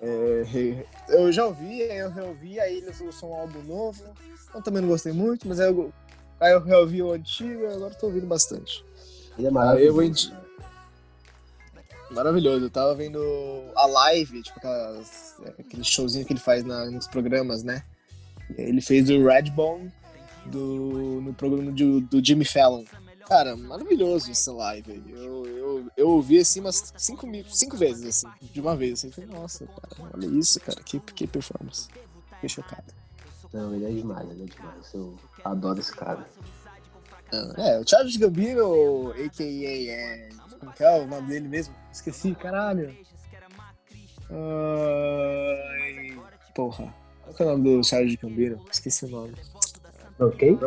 [0.00, 4.02] É, eu já ouvi, aí eu reouvi, aí eles lançou um álbum novo.
[4.54, 5.92] Eu também não gostei muito, mas aí eu,
[6.38, 8.84] aí eu reouvi o antigo e agora eu tô ouvindo bastante.
[9.36, 9.94] Ele é eu maravilhoso.
[9.94, 10.32] vou indi-
[12.10, 13.20] Maravilhoso, eu tava vendo
[13.76, 17.84] a live, tipo, aquelas, aquele showzinho que ele faz na- nos programas, né?
[18.58, 19.92] Ele fez o Redbone
[20.46, 22.84] do, no programa do, do Jimmy Fallon.
[23.28, 25.00] Cara, maravilhoso essa live.
[25.08, 28.94] Eu, eu, eu ouvi assim umas cinco, cinco vezes, assim, de uma vez.
[28.98, 31.86] Assim, Eu falei, nossa, cara, olha isso, cara, que, que performance.
[32.34, 32.92] Fiquei chocado.
[33.52, 34.92] Não, ele é demais, ele é demais.
[34.92, 36.26] Eu adoro esse cara.
[37.32, 39.92] Ah, É, o Charles Gambino, a.k.a.
[39.92, 40.28] É,
[40.60, 41.74] como que é o nome dele mesmo?
[41.92, 42.94] Esqueci, caralho.
[44.30, 46.16] Ai,
[46.54, 46.94] porra.
[47.24, 48.64] Qual que é o nome do Charles Gambino?
[48.70, 49.34] Esqueci o nome.
[50.18, 50.58] Ok?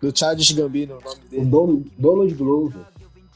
[0.00, 1.44] Do Charles Gambino, o nome O dele.
[1.46, 2.84] Don- Donald Glover.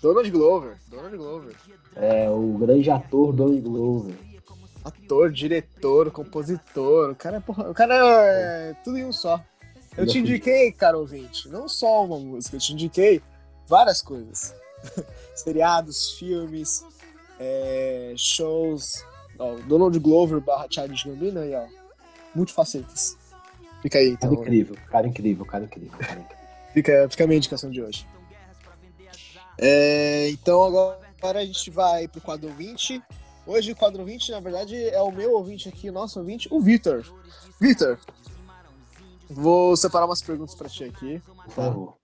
[0.02, 0.76] Donald Glover.
[0.88, 1.54] Donald Glover.
[1.96, 4.14] É o grande ator Donald Glover.
[4.84, 7.10] Ator, diretor, compositor.
[7.10, 9.42] O cara é, porra, o cara é tudo em um só.
[9.96, 13.20] Eu te indiquei, cara ouvinte, não só uma música, eu te indiquei
[13.66, 14.54] várias coisas.
[15.34, 16.84] Seriados, filmes,
[17.38, 19.04] é, shows.
[19.38, 21.66] Ó, Donald Glover barra Charles Gambino aí, ó.
[22.34, 23.16] Multifacetas.
[23.82, 24.42] Fica aí, Cara então.
[24.42, 26.36] incrível, cara incrível, cara incrível, cara incrível.
[26.74, 28.06] Fica, fica a minha indicação de hoje.
[29.58, 33.02] É, então agora, a gente vai pro quadro 20.
[33.46, 36.60] Hoje o quadro 20, na verdade, é o meu ouvinte aqui, o nosso ouvinte, o
[36.60, 37.04] Vitor.
[37.60, 37.98] Vitor,
[39.28, 41.20] vou separar umas perguntas pra ti aqui.
[41.44, 41.99] Por favor.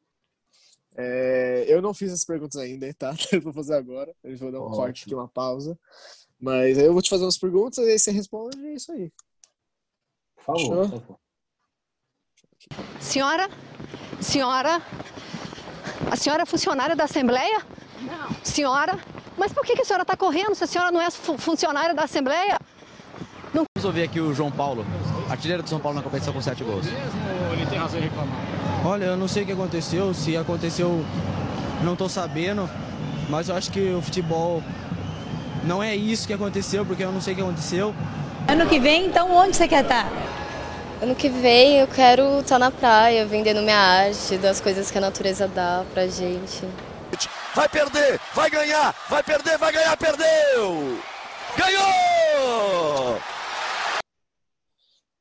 [0.98, 3.12] É, eu não fiz as perguntas ainda, tá?
[3.32, 4.14] Eu vou fazer agora.
[4.24, 4.76] Eu vou dar um Ótimo.
[4.76, 5.78] corte aqui, uma pausa.
[6.40, 9.10] Mas aí eu vou te fazer umas perguntas, aí você responde e é isso aí.
[10.36, 10.88] Por favor, Fechou?
[10.88, 11.18] por favor.
[13.00, 13.48] Senhora?
[14.20, 14.82] Senhora?
[16.10, 17.58] A senhora é funcionária da Assembleia?
[18.02, 18.44] Não.
[18.44, 18.98] Senhora?
[19.36, 21.94] Mas por que, que a senhora está correndo se a senhora não é fu- funcionária
[21.94, 22.58] da Assembleia?
[23.52, 24.84] Vamos ouvir aqui o João Paulo,
[25.30, 26.86] artilheiro do São Paulo na competição com sete gols.
[26.86, 28.65] Ele tem razão em reclamar.
[28.86, 31.04] Olha, eu não sei o que aconteceu, se aconteceu,
[31.82, 32.70] não tô sabendo,
[33.28, 34.62] mas eu acho que o futebol
[35.64, 37.92] não é isso que aconteceu, porque eu não sei o que aconteceu.
[38.46, 40.08] Ano que vem, então, onde você quer estar?
[41.02, 45.00] Ano que vem eu quero estar na praia, vendendo minha arte, das coisas que a
[45.00, 46.62] natureza dá pra gente.
[47.56, 51.02] Vai perder, vai ganhar, vai perder, vai ganhar, perdeu!
[51.56, 53.18] Ganhou!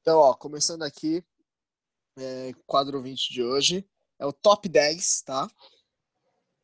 [0.03, 1.23] Então, ó, começando aqui,
[2.17, 3.87] é, quadro 20 de hoje,
[4.19, 5.49] é o top 10, tá?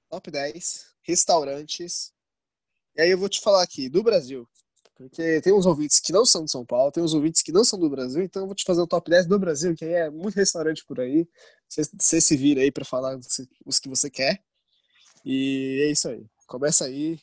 [0.10, 2.14] Top 10 restaurantes.
[2.96, 4.48] E aí eu vou te falar aqui, do Brasil.
[4.96, 7.66] Porque tem uns ouvintes que não são de São Paulo, tem uns ouvintes que não
[7.66, 9.94] são do Brasil, então eu vou te fazer o top 10 do Brasil, que aí
[9.94, 11.28] é muito restaurante por aí.
[11.68, 13.18] Você, se vira aí pra falar
[13.66, 14.44] os, que você quer.
[15.26, 16.24] E é isso aí.
[16.46, 17.20] Começa aí.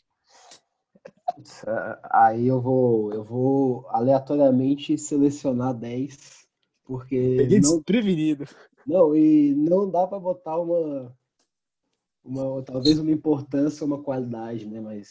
[2.11, 6.48] Aí eu vou, eu vou aleatoriamente selecionar 10,
[6.89, 8.47] porque Peguei não, desprevenido.
[8.87, 11.15] não, e não dá para botar uma,
[12.25, 14.81] uma, talvez uma importância, uma qualidade, né?
[14.81, 15.11] Mas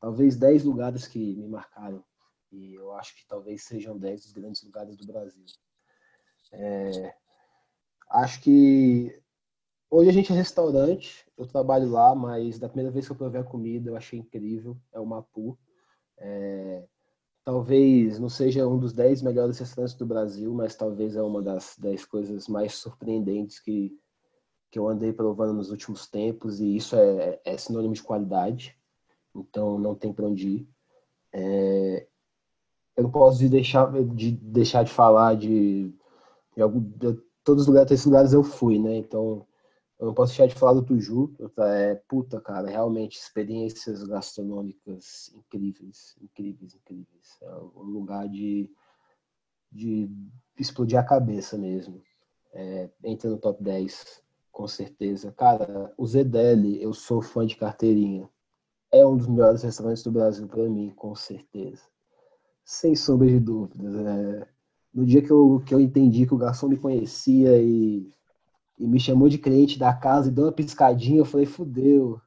[0.00, 2.02] talvez 10 lugares que me marcaram.
[2.50, 5.44] E eu acho que talvez sejam 10 dos grandes lugares do Brasil.
[6.50, 7.14] É,
[8.08, 9.12] acho que
[9.90, 13.40] Hoje a gente é restaurante, eu trabalho lá, mas da primeira vez que eu provei
[13.40, 15.58] a comida eu achei incrível, é o Mapu.
[16.18, 16.86] É,
[17.48, 21.78] talvez não seja um dos 10 melhores restaurantes do Brasil, mas talvez é uma das
[21.78, 23.98] 10 coisas mais surpreendentes que,
[24.70, 28.76] que eu andei provando nos últimos tempos, e isso é, é sinônimo de qualidade,
[29.34, 30.68] então não tem para onde ir.
[31.32, 32.06] É,
[32.94, 35.90] eu não posso de deixar, de deixar de falar de,
[36.54, 38.94] de, algum, de todos os lugares, esses lugares eu fui, né?
[38.94, 39.46] Então
[39.98, 41.34] eu não posso deixar de falar do Tuju.
[41.58, 47.38] É, puta, cara, realmente experiências gastronômicas incríveis, incríveis, incríveis.
[47.42, 48.70] É um lugar de,
[49.72, 50.08] de
[50.56, 52.00] explodir a cabeça mesmo.
[52.52, 55.32] É, entra no top 10, com certeza.
[55.32, 58.28] Cara, o Zedeli, eu sou fã de carteirinha.
[58.92, 61.82] É um dos melhores restaurantes do Brasil para mim, com certeza.
[62.64, 63.96] Sem sombra de dúvidas.
[63.96, 64.48] É,
[64.94, 68.16] no dia que eu, que eu entendi que o garçom me conhecia e
[68.78, 72.20] e me chamou de cliente da casa e deu uma piscadinha, eu falei, fudeu.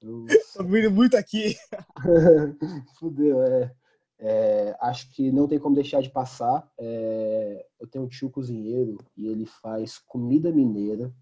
[0.00, 0.24] Eu...
[0.54, 1.56] Tô vindo muito aqui.
[2.98, 3.74] fudeu, é.
[4.18, 4.76] é.
[4.80, 6.70] Acho que não tem como deixar de passar.
[6.78, 11.12] É, eu tenho um tio cozinheiro e ele faz comida mineira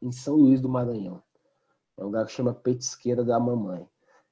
[0.00, 1.22] em São Luís do Maranhão.
[1.96, 3.86] É um lugar que chama Petisqueira da Mamãe.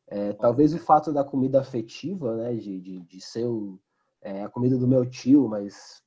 [0.06, 3.78] É, talvez o fato da comida afetiva, né, de, de, de ser o,
[4.22, 6.02] é, a comida do meu tio, mas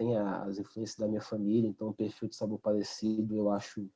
[0.00, 3.86] tem as influências da minha família, então o perfil de sabor parecido eu acho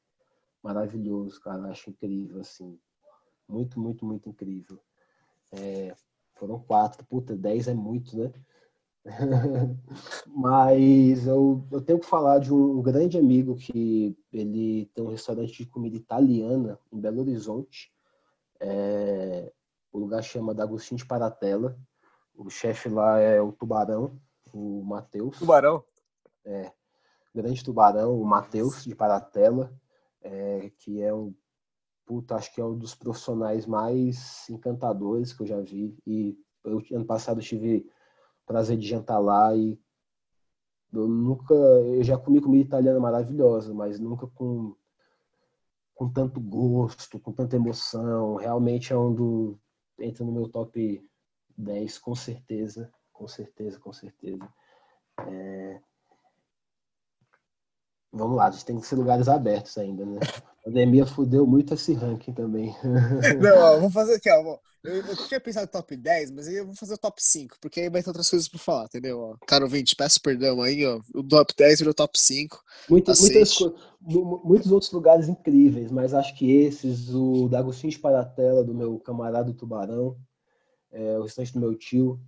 [0.62, 2.78] maravilhoso, cara, acho incrível, assim,
[3.48, 4.78] muito, muito, muito incrível.
[5.50, 5.94] É,
[6.34, 8.30] foram quatro, puta, dez é muito, né?
[10.28, 15.56] Mas eu, eu tenho que falar de um grande amigo que ele tem um restaurante
[15.56, 17.90] de comida italiana em Belo Horizonte.
[18.60, 19.50] É,
[19.90, 21.78] o lugar chama D'Agostinho de Paratella.
[22.34, 24.20] O chefe lá é o Tubarão,
[24.52, 25.38] o Matheus.
[25.38, 25.82] Tubarão?
[26.44, 26.72] É,
[27.34, 29.72] Grande Tubarão, o Matheus de Paratela,
[30.22, 31.34] é, que é um
[32.06, 35.96] puta, acho que é um dos profissionais mais encantadores que eu já vi.
[36.06, 37.90] E eu, ano passado tive
[38.46, 39.80] prazer de jantar lá e
[40.92, 44.76] eu nunca, eu já comi comida italiana maravilhosa, mas nunca com
[45.94, 48.34] com tanto gosto, com tanta emoção.
[48.34, 49.58] Realmente é um do
[49.98, 51.08] entra no meu top
[51.56, 54.48] 10 com certeza, com certeza, com certeza.
[55.20, 55.80] É,
[58.14, 60.20] Vamos lá, a gente tem que ser lugares abertos ainda, né?
[60.22, 62.74] A pandemia fudeu muito esse ranking também.
[63.42, 64.56] Não, ó, vou fazer aqui, ó.
[64.84, 67.56] Eu, eu tinha pensado no top 10, mas aí eu vou fazer o top 5,
[67.60, 69.18] porque aí vai ter outras coisas pra falar, entendeu?
[69.18, 71.00] Ó, caro ouvinte, peço perdão aí, ó.
[71.12, 72.62] O top 10 virou top 5.
[72.88, 73.58] Muitas, muitas,
[74.00, 78.98] muitos outros lugares incríveis, mas acho que esses, o da Agostinho de Paratela, do meu
[79.00, 80.16] camarada Tubarão,
[80.92, 82.20] é, o restante do meu tio,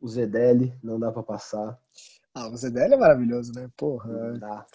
[0.00, 1.78] o Zedeli, não dá pra passar.
[2.34, 3.70] Ah, o Zedeli é maravilhoso, né?
[3.76, 4.10] Porra.
[4.10, 4.66] Não dá.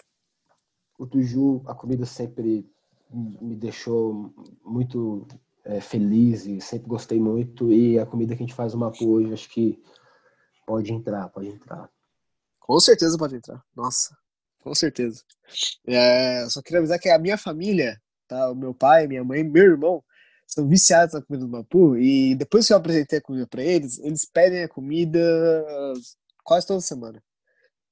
[1.00, 2.70] O Tuju, a comida sempre
[3.10, 4.30] me deixou
[4.62, 5.26] muito
[5.64, 7.72] é, feliz e sempre gostei muito.
[7.72, 9.82] E a comida que a gente faz uma hoje, acho que
[10.66, 11.88] pode entrar, pode entrar.
[12.58, 13.64] Com certeza pode entrar.
[13.74, 14.14] Nossa,
[14.62, 15.24] com certeza.
[15.86, 18.50] É, só queria avisar que a minha família, tá?
[18.50, 20.04] O meu pai, minha mãe, meu irmão,
[20.46, 21.96] são viciados na comida do Mapu.
[21.96, 25.18] E depois que eu apresentei a comida para eles, eles pedem a comida
[26.44, 27.22] quase toda semana.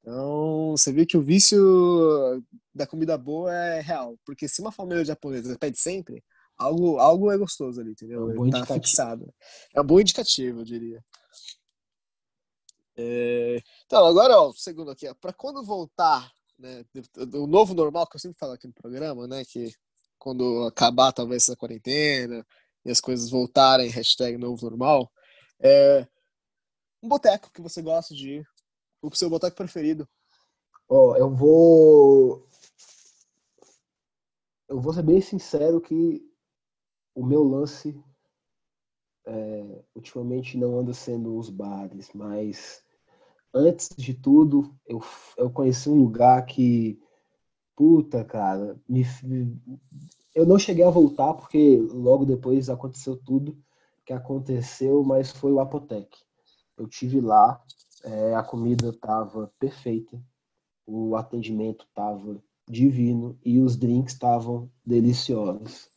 [0.08, 2.42] Então, você vê que o vício
[2.74, 4.18] da comida boa é real.
[4.24, 6.24] Porque se uma família japonesa pede sempre,
[6.56, 8.30] algo, algo é gostoso ali, entendeu?
[8.30, 9.30] É um tá fixado.
[9.74, 11.04] É um bom indicativo, eu diria.
[12.96, 13.62] É...
[13.84, 16.86] Então, agora, ó, segundo aqui, para quando voltar, né,
[17.34, 19.70] o novo normal, que eu sempre falo aqui no programa, né, que
[20.18, 22.46] quando acabar talvez essa quarentena
[22.82, 25.12] e as coisas voltarem, hashtag novo normal,
[25.60, 26.08] é
[27.02, 28.48] um boteco que você gosta de ir,
[29.02, 30.08] o seu boteco preferido?
[30.88, 32.46] Ó, oh, eu vou.
[34.68, 36.22] Eu vou ser bem sincero que
[37.14, 37.98] o meu lance
[39.26, 42.82] é, ultimamente não anda sendo os bares, mas
[43.52, 45.00] antes de tudo, eu,
[45.36, 47.00] eu conheci um lugar que,
[47.74, 49.04] puta, cara, me,
[50.34, 53.58] eu não cheguei a voltar porque logo depois aconteceu tudo
[54.04, 56.08] que aconteceu, mas foi o Apotec.
[56.76, 57.62] Eu tive lá,
[58.04, 60.20] é, a comida estava perfeita,
[60.86, 65.90] o atendimento estava divino e os drinks estavam deliciosos.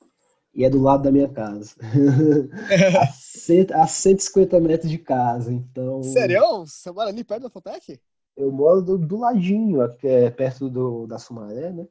[0.54, 1.76] E é do lado da minha casa.
[3.02, 6.04] a, cento, a 150 metros de casa, então...
[6.04, 6.66] Sério?
[6.66, 8.00] Você mora ali perto da Fotec?
[8.36, 11.88] Eu moro do, do ladinho, é perto do, da Sumaré, né?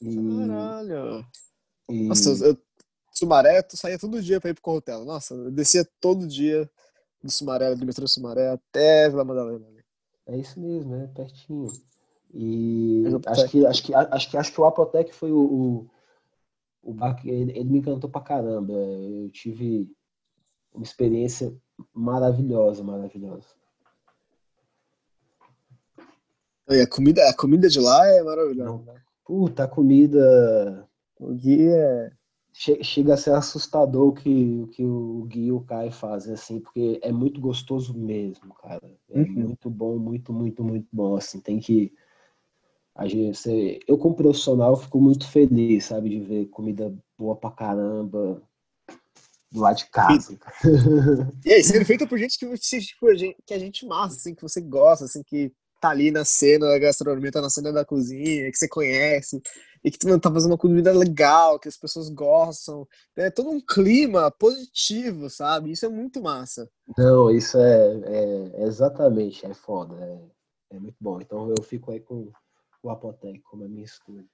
[0.00, 0.16] E...
[0.16, 1.26] Caralho!
[1.90, 2.08] E...
[2.08, 2.56] Nossa, eu,
[3.12, 5.04] Sumaré, tu saía todo dia pra ir pro Corrutelo.
[5.04, 6.70] Nossa, eu descia todo dia
[7.22, 9.66] do Sumaré, do metrô Sumaré até Vila Madalena.
[10.26, 11.70] É isso mesmo, é pertinho.
[12.32, 15.90] E acho que, acho, que, acho, que, acho que o Apotec foi o, o,
[16.82, 18.72] o bar que ele, ele me encantou pra caramba.
[18.72, 19.92] Eu tive
[20.72, 21.52] uma experiência
[21.92, 23.48] maravilhosa, maravilhosa.
[26.68, 28.92] E a comida, a comida de lá é maravilhosa.
[28.92, 29.02] né?
[29.24, 32.12] Puta, a comida O Gui é.
[32.52, 36.34] Che- chega a ser assustador o que, o que o Gui e o Kai fazem,
[36.34, 38.80] assim, porque é muito gostoso mesmo, cara.
[39.10, 39.26] É Uhum.
[39.26, 41.92] muito bom, muito, muito, muito bom, assim, tem que...
[42.94, 47.50] A gente, você- eu, como profissional, fico muito feliz, sabe, de ver comida boa pra
[47.50, 48.40] caramba
[49.52, 50.38] do lado de casa.
[51.44, 53.06] E aí, sendo feito por gente que, tipo,
[53.46, 56.78] que a gente massa, assim, que você gosta, assim, que tá ali na cena da
[56.78, 59.40] gastronomia, tá na cena da cozinha, que você conhece,
[59.82, 62.86] e que mano, tá fazendo uma comida legal, que as pessoas gostam.
[63.16, 65.72] É todo um clima positivo, sabe?
[65.72, 66.70] Isso é muito massa.
[66.98, 71.20] Não, isso é, é- é exatamente, é foda, é, é muito bom.
[71.20, 72.30] Então eu fico aí com
[72.82, 74.24] o Apotec como a minha escolha.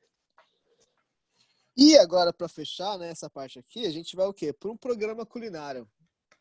[1.76, 4.52] E agora, pra fechar, né, essa parte aqui, a gente vai o quê?
[4.52, 5.86] Para um programa culinário.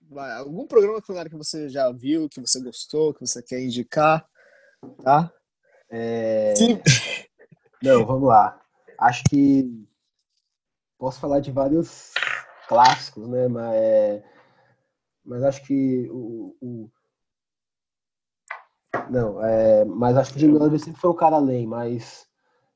[0.10, 4.26] Vai, algum programa culinário que você já viu, que você gostou, que você quer indicar,
[5.04, 5.32] tá?
[5.90, 6.82] É, Sim.
[7.82, 8.60] Não, vamos lá.
[9.00, 9.86] Acho que
[10.98, 12.14] posso falar de vários
[12.68, 13.48] clássicos, né?
[13.48, 14.24] Mas, é,
[15.24, 16.92] mas acho que o, o-
[19.10, 22.28] não, é, mas acho que o Jimmy Oliver sempre foi um cara além, mas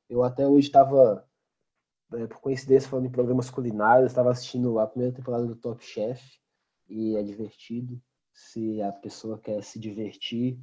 [0.08, 1.24] eu até hoje estava,
[2.10, 6.22] por coincidência, falando em programas culinários, estava assistindo a primeira temporada do Top Chef
[6.88, 8.00] e é divertido.
[8.32, 10.58] Se a pessoa quer se divertir,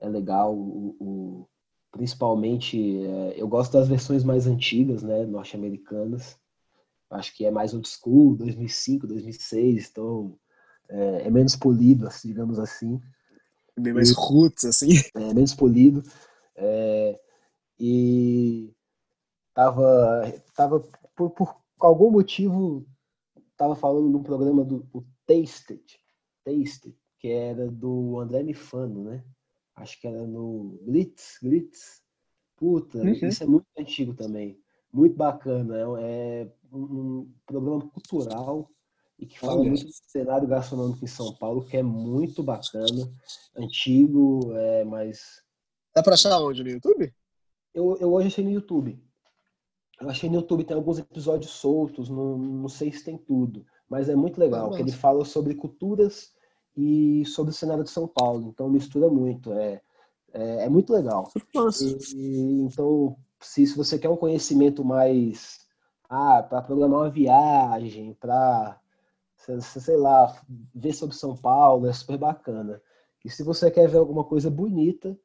[0.00, 0.54] é legal.
[0.56, 1.48] O, o-
[1.92, 6.38] principalmente, é, eu gosto das versões mais antigas, né, norte-americanas.
[7.10, 10.38] Acho que é mais old school, 2005, 2006, então
[10.90, 13.00] é, é menos polido, assim, digamos assim
[13.78, 14.88] Bem mais roots, assim.
[15.14, 16.02] é, menos polido.
[16.56, 17.20] é,
[17.80, 18.72] e
[19.54, 20.22] tava,
[20.56, 20.80] tava
[21.16, 22.86] por, por algum motivo,
[23.56, 24.86] tava falando num programa do
[25.26, 25.82] Tasted,
[26.44, 29.24] Tasted, que era do André Mifano, né?
[29.76, 32.02] Acho que era no Blitz, Blitz.
[32.56, 33.10] Puta, Uhum.
[33.12, 34.58] isso é muito antigo também.
[34.92, 35.76] Muito bacana.
[35.76, 36.78] É é um,
[37.20, 38.70] um programa cultural
[39.18, 39.68] e que fala Olha.
[39.70, 43.10] muito do cenário gastronômico em São Paulo, que é muito bacana
[43.56, 45.42] antigo, é, mas
[45.94, 46.62] Dá pra achar onde?
[46.62, 47.12] No YouTube?
[47.72, 48.98] eu, eu hoje achei no YouTube.
[50.00, 54.08] Eu achei no YouTube, tem alguns episódios soltos, não, não sei se tem tudo, mas
[54.10, 56.34] é muito legal, Ah, que ele fala sobre culturas
[56.76, 59.80] e sobre o cenário de São Paulo, então mistura muito, é,
[60.32, 61.30] é, é muito legal.
[62.14, 65.66] E, então, se, se você quer um conhecimento mais,
[66.08, 68.78] ah, para programar uma viagem, para,
[69.36, 70.40] sei lá,
[70.74, 72.80] ver sobre São Paulo, é super bacana.
[73.24, 75.18] E se você quer ver alguma coisa bonita,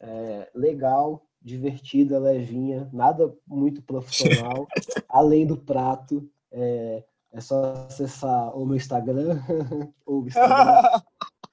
[0.00, 4.66] é, legal, divertida, levinha, nada muito profissional,
[5.08, 9.40] além do prato, é, é só acessar o meu Instagram,
[10.06, 11.02] ou o Instagram,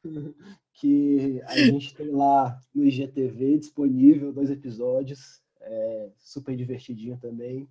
[0.73, 7.67] que a gente tem lá no IGTV disponível dois episódios, é, super divertidinho também.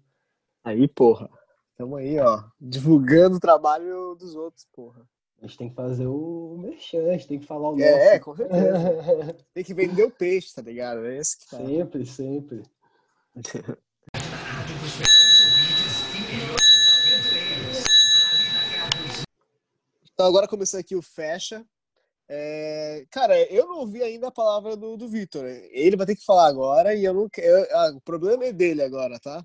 [0.63, 1.29] Aí, porra.
[1.77, 2.45] Tamo aí, ó.
[2.61, 5.07] Divulgando o trabalho dos outros, porra.
[5.43, 7.83] A gente tem que fazer o merchan, a gente tem que falar o nosso.
[7.83, 9.37] É, com certeza.
[9.53, 11.05] Tem que vender o peixe, tá ligado?
[11.05, 11.59] É esse que tá.
[11.59, 12.63] sempre, sempre.
[20.15, 21.65] Então agora começou aqui o fecha.
[22.29, 25.45] É, Cara, eu não ouvi ainda a palavra do, do Vitor.
[25.45, 27.67] Ele vai ter que falar agora e eu não quero.
[27.73, 29.43] ah, o problema é dele agora, tá?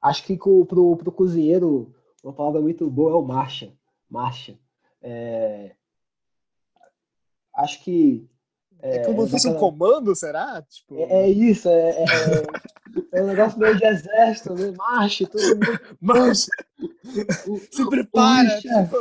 [0.00, 3.72] Acho que co- pro, pro cozinheiro, uma palavra muito boa é o marcha.
[4.08, 4.58] Marcha.
[5.00, 5.74] É,
[7.54, 8.26] Acho que.
[8.80, 10.60] É, como se fosse um comando, será?
[10.62, 14.72] Tipo, É, é isso, é, é, é- é um negócio meio de exército, né?
[14.76, 15.66] Marcha, todo mundo.
[16.00, 16.46] mas
[17.46, 18.54] O, se prepara!
[18.54, 18.96] Ui, chefe.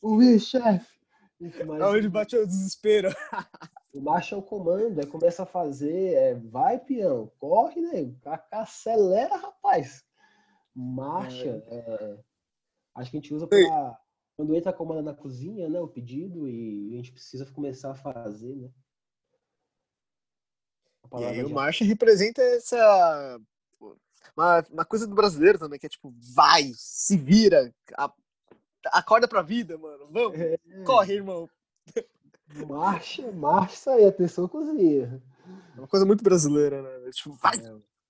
[0.00, 1.00] O chefe!
[1.40, 3.08] Isso, mas Aonde bate o desespero.
[3.92, 8.14] O marcha é o comando, aí começa a fazer, é, vai peão, corre, né?
[8.52, 10.04] Acelera, rapaz.
[10.72, 12.18] Marcha, é,
[12.94, 13.98] acho que a gente usa pra,
[14.36, 15.80] quando entra a comanda na cozinha, né?
[15.80, 18.70] O pedido e a gente precisa começar a fazer, né?
[21.10, 23.40] A E aí o marcha representa essa.
[24.36, 28.12] Uma, uma coisa do brasileiro também, que é tipo, vai, se vira, a-
[28.92, 30.08] acorda pra vida, mano.
[30.10, 31.48] Vamos, É, corre, irmão.
[32.68, 35.22] marcha, marcha e atenção cozinha.
[35.76, 37.10] É uma coisa muito brasileira, né?
[37.10, 37.56] Tipo, vai.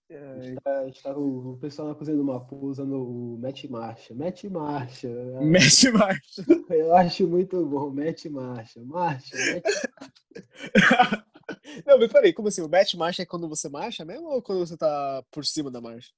[0.08, 2.94] É, a gente tá, a gente tá- o, o pessoal na cozinha do Mapu usando
[3.00, 5.08] o mete marcha, mete marcha.
[5.40, 6.42] Mexe marcha.
[6.68, 9.70] Eu acho muito bom, mete marcha, marcha, mete
[11.86, 12.62] Não, mas peraí, como assim?
[12.62, 15.80] O match marcha é quando você marcha mesmo ou quando você tá por cima da
[15.80, 16.10] marcha?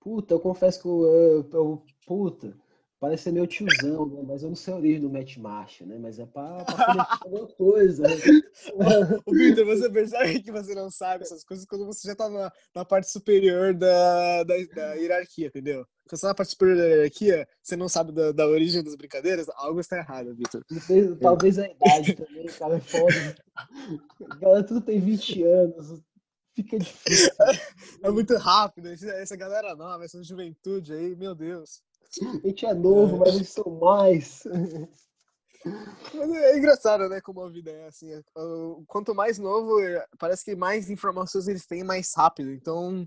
[0.00, 2.54] Puta, eu confesso que eu, eu, eu- puta,
[3.00, 4.22] parece ser meu tiozão, né?
[4.26, 5.98] Mas eu não sei a origem do match marcha, né?
[5.98, 8.02] Mas é pra, pra alguma coisa.
[8.02, 8.14] né?
[9.24, 12.52] Ô, Victor, você percebe que você não sabe essas coisas quando você já tá na,
[12.74, 15.86] na parte superior da, da, da hierarquia, entendeu?
[16.08, 18.96] Quando você tá na parte superior da hierarquia, você não sabe da, da origem das
[18.96, 20.36] brincadeiras, algo está errado,
[20.80, 23.36] sei, Talvez a idade também, cara, é foda.
[24.30, 26.02] A galera tudo tem 20 anos.
[26.54, 27.30] Fica difícil.
[28.02, 31.80] É muito rápido, essa galera nova, essa juventude aí, meu Deus.
[32.22, 34.44] A gente é novo, mas eles são mais.
[36.14, 38.12] Mas é engraçado, né, como a vida é assim.
[38.12, 38.22] é,
[38.86, 42.52] Quanto mais novo, é, parece que mais informações eles têm mais rápido.
[42.52, 43.06] Então,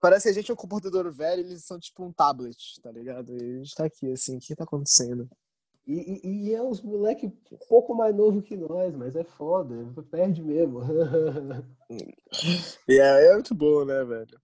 [0.00, 3.36] parece que a gente é um computador velho, eles são tipo um tablet, tá ligado?
[3.36, 5.28] E a gente tá aqui, assim, o que tá acontecendo?
[5.86, 9.74] E, e, e é uns moleque um pouco mais novo que nós, mas é foda,
[10.10, 10.80] perde mesmo.
[12.88, 14.40] E é, é muito bom, né, velho?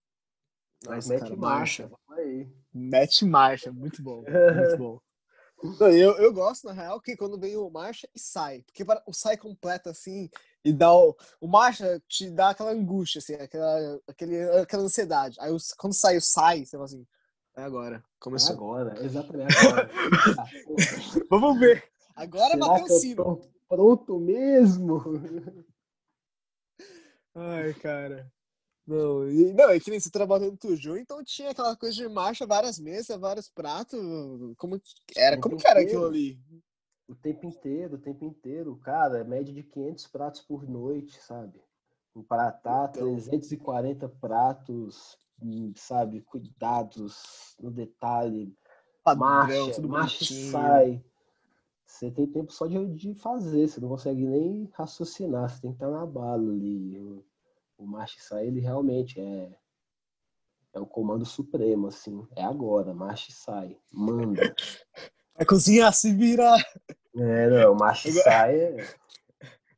[0.86, 2.60] Mas Nossa, mete cara, marcha, vamos aí.
[2.73, 5.01] Mete marcha, muito bom, muito bom.
[5.79, 8.62] Não, eu, eu gosto, na real, que quando vem o marcha e sai.
[8.62, 10.31] Porque para- o sai completo, assim,
[10.64, 11.14] e dá o.
[11.39, 15.37] O marcha te dá aquela angústia, assim, aquela, aquele, aquela ansiedade.
[15.39, 17.07] Aí os- quando sai o sai, você fala assim,
[17.57, 18.55] é agora, É começou.
[18.57, 19.91] agora, exatamente agora.
[20.39, 20.45] Ah.
[21.31, 21.85] Vamos ver.
[22.16, 23.41] Agora Será bateu o sino.
[23.68, 25.03] pronto mesmo?
[27.35, 28.33] Ai, cara.
[28.91, 32.09] Não, e, não, é que nem você trabalhando no Tuju, então tinha aquela coisa de
[32.09, 34.01] marcha, várias mesas, vários pratos.
[34.57, 34.82] Como
[35.16, 35.38] era?
[35.38, 36.41] Como que era aquilo ali?
[37.07, 38.76] O tempo inteiro, o tempo inteiro.
[38.78, 41.62] Cara, é média de 500 pratos por noite, sabe?
[42.16, 43.12] Empratar Então.
[43.12, 45.16] 340 pratos,
[45.76, 46.22] sabe?
[46.22, 48.53] Cuidados no detalhe.
[49.05, 50.51] Padrão, Marcha, tudo marcha bonitinho.
[50.51, 51.05] sai.
[51.86, 55.76] Você tem tempo só de, de fazer, você não consegue nem raciocinar, você tem que
[55.76, 57.24] estar na bala ali.
[57.81, 59.51] O, o marcha e sai, ele realmente é,
[60.74, 62.26] é o comando supremo, assim.
[62.37, 63.76] É agora, marcha e sai.
[63.93, 64.41] Manda.
[65.37, 66.55] A cozinha se vira.
[67.16, 68.95] É, não, marcha e Agora- sai é.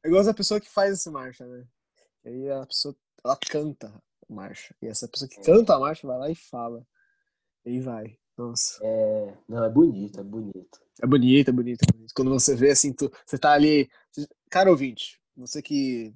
[0.02, 1.64] Eu gosto da pessoa que faz essa marcha, né?
[2.24, 3.86] E aí a pessoa, ela canta
[4.28, 4.74] a marcha.
[4.82, 6.84] E essa pessoa que canta a marcha vai lá e fala.
[7.64, 8.18] E aí vai.
[8.36, 8.80] Nossa.
[8.82, 10.80] É, não, é bonito, é bonito.
[11.00, 12.12] É bonito, é bonito, é bonito.
[12.16, 13.88] Quando você vê assim, tu, você tá ali.
[14.50, 16.12] Cara ouvinte, você que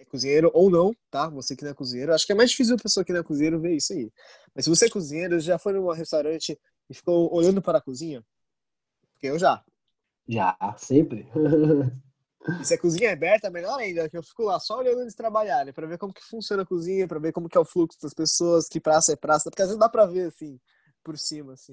[0.00, 1.28] é cozinheiro ou não, tá?
[1.28, 2.14] Você que não é cozinheiro.
[2.14, 4.10] Acho que é mais difícil a pessoa que não é cozinheiro ver isso aí.
[4.54, 8.24] Mas se você é cozinheiro, já foi num restaurante e ficou olhando para a cozinha?
[9.12, 9.62] Porque eu já.
[10.26, 11.28] Já, sempre.
[12.58, 15.14] E se a cozinha é aberta, melhor ainda, que eu fico lá só olhando eles
[15.14, 18.00] trabalharem, pra ver como que funciona a cozinha, pra ver como que é o fluxo
[18.00, 20.58] das pessoas, que praça é praça, porque às vezes dá pra ver, assim,
[21.04, 21.70] por cima, assim.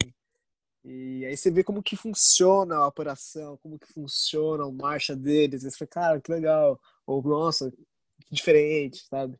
[0.83, 5.63] E aí você vê como que funciona a operação, como que funciona a marcha deles,
[5.63, 7.71] e você fala, cara, que legal, ou nossa,
[8.31, 9.37] diferente, sabe?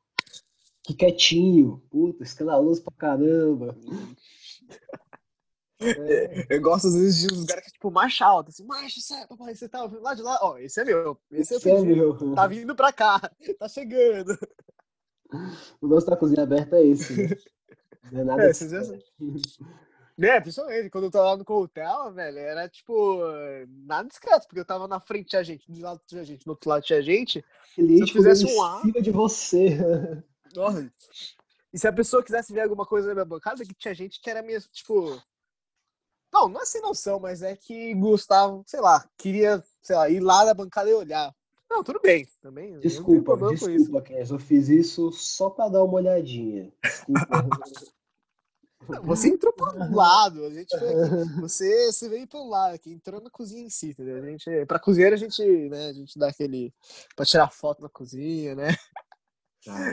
[0.84, 1.84] Que quietinho.
[1.90, 3.78] Puta, escandaloso pra caramba.
[5.80, 9.28] É, Eu gosto às vezes de uns lugares que, tipo, marcha alta, assim, marcha, sai,
[9.28, 10.40] papai, você tá ouvindo lá de lá?
[10.42, 12.36] Ó, esse é meu, esse eu esse é pedi, meu.
[12.36, 13.20] tá vindo pra cá,
[13.60, 14.36] tá chegando.
[15.82, 17.30] O nosso da cozinha aberta é esse, né?
[18.12, 19.00] Não é nada É, sério.
[20.20, 23.20] É, principalmente, quando eu tava lá no hotel, velho, era tipo,
[23.86, 26.70] nada discreto, porque eu tava na frente tinha gente, do lado tinha gente, do outro
[26.70, 27.46] lado tinha gente.
[27.76, 29.78] Cliente fizesse comendo um em A- de você.
[30.56, 30.92] Nossa.
[31.72, 34.30] E se a pessoa quisesse ver alguma coisa na minha bancada, que tinha gente que
[34.30, 35.22] era minha, tipo.
[36.34, 40.20] Não, não é sem noção, mas é que Gustavo, sei lá, queria, sei lá, ir
[40.20, 41.34] lá na bancada e olhar.
[41.70, 42.72] Não, tudo bem, também.
[42.74, 43.70] não Desculpa, isso.
[43.70, 44.32] desculpa, Kes.
[44.32, 46.72] Eu fiz isso só pra dar uma olhadinha.
[46.84, 47.22] Desculpa.
[49.04, 50.98] Você entrou pro lado, a gente foi aqui.
[51.42, 54.18] Você, você veio pro lado aqui, entrou na cozinha em si, entendeu?
[54.18, 56.74] A gente, pra cozinheiro a gente, né, a gente dá aquele.
[57.16, 58.76] pra tirar foto na cozinha, né?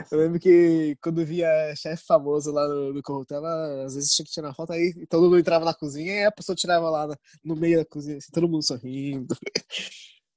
[0.09, 4.31] Eu lembro que quando via chefe famoso lá no, no Corrutela, às vezes tinha que
[4.31, 7.17] tirar foto aí, e todo mundo entrava na cozinha e a pessoa tirava lá na-
[7.43, 9.35] no meio da cozinha, assim, todo mundo sorrindo.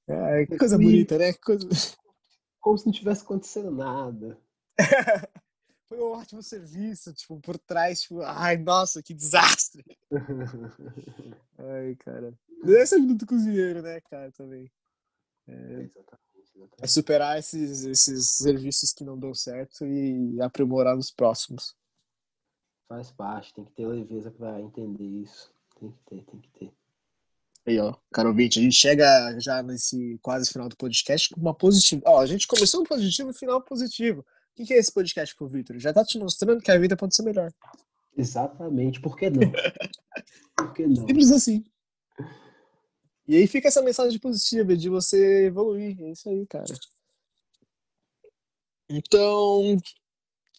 [0.09, 0.83] É, que coisa Sim.
[0.83, 1.33] bonita, né?
[1.33, 1.69] Que coisa...
[2.61, 4.37] Como se não tivesse acontecendo nada.
[5.89, 9.85] Foi um ótimo serviço, tipo, por trás, tipo, ai, nossa, que desastre.
[11.59, 12.39] Ai, cara.
[12.65, 14.71] Esse é a vida do cozinheiro, né, cara, também.
[15.47, 16.91] Exatamente, É exatamente.
[16.93, 21.75] superar esses, esses serviços que não deu certo e aprimorar nos próximos.
[22.89, 25.51] Faz parte, tem que ter leveza pra entender isso.
[25.81, 26.73] Tem que ter, tem que ter.
[27.67, 31.55] Aí, ó, caro ouvinte, a gente chega já nesse quase final do podcast com uma
[31.55, 32.03] positiva.
[32.07, 34.25] Ó, a gente começou no positivo e final positivo.
[34.59, 35.79] O que que é esse podcast pro Victor?
[35.79, 37.53] Já tá te mostrando que a vida pode ser melhor.
[38.17, 39.41] Exatamente, por que não?
[40.57, 41.07] Por que não?
[41.07, 41.65] Simples assim.
[43.29, 45.97] E aí fica essa mensagem positiva de você evoluir.
[46.03, 46.75] É isso aí, cara.
[48.91, 49.77] Então,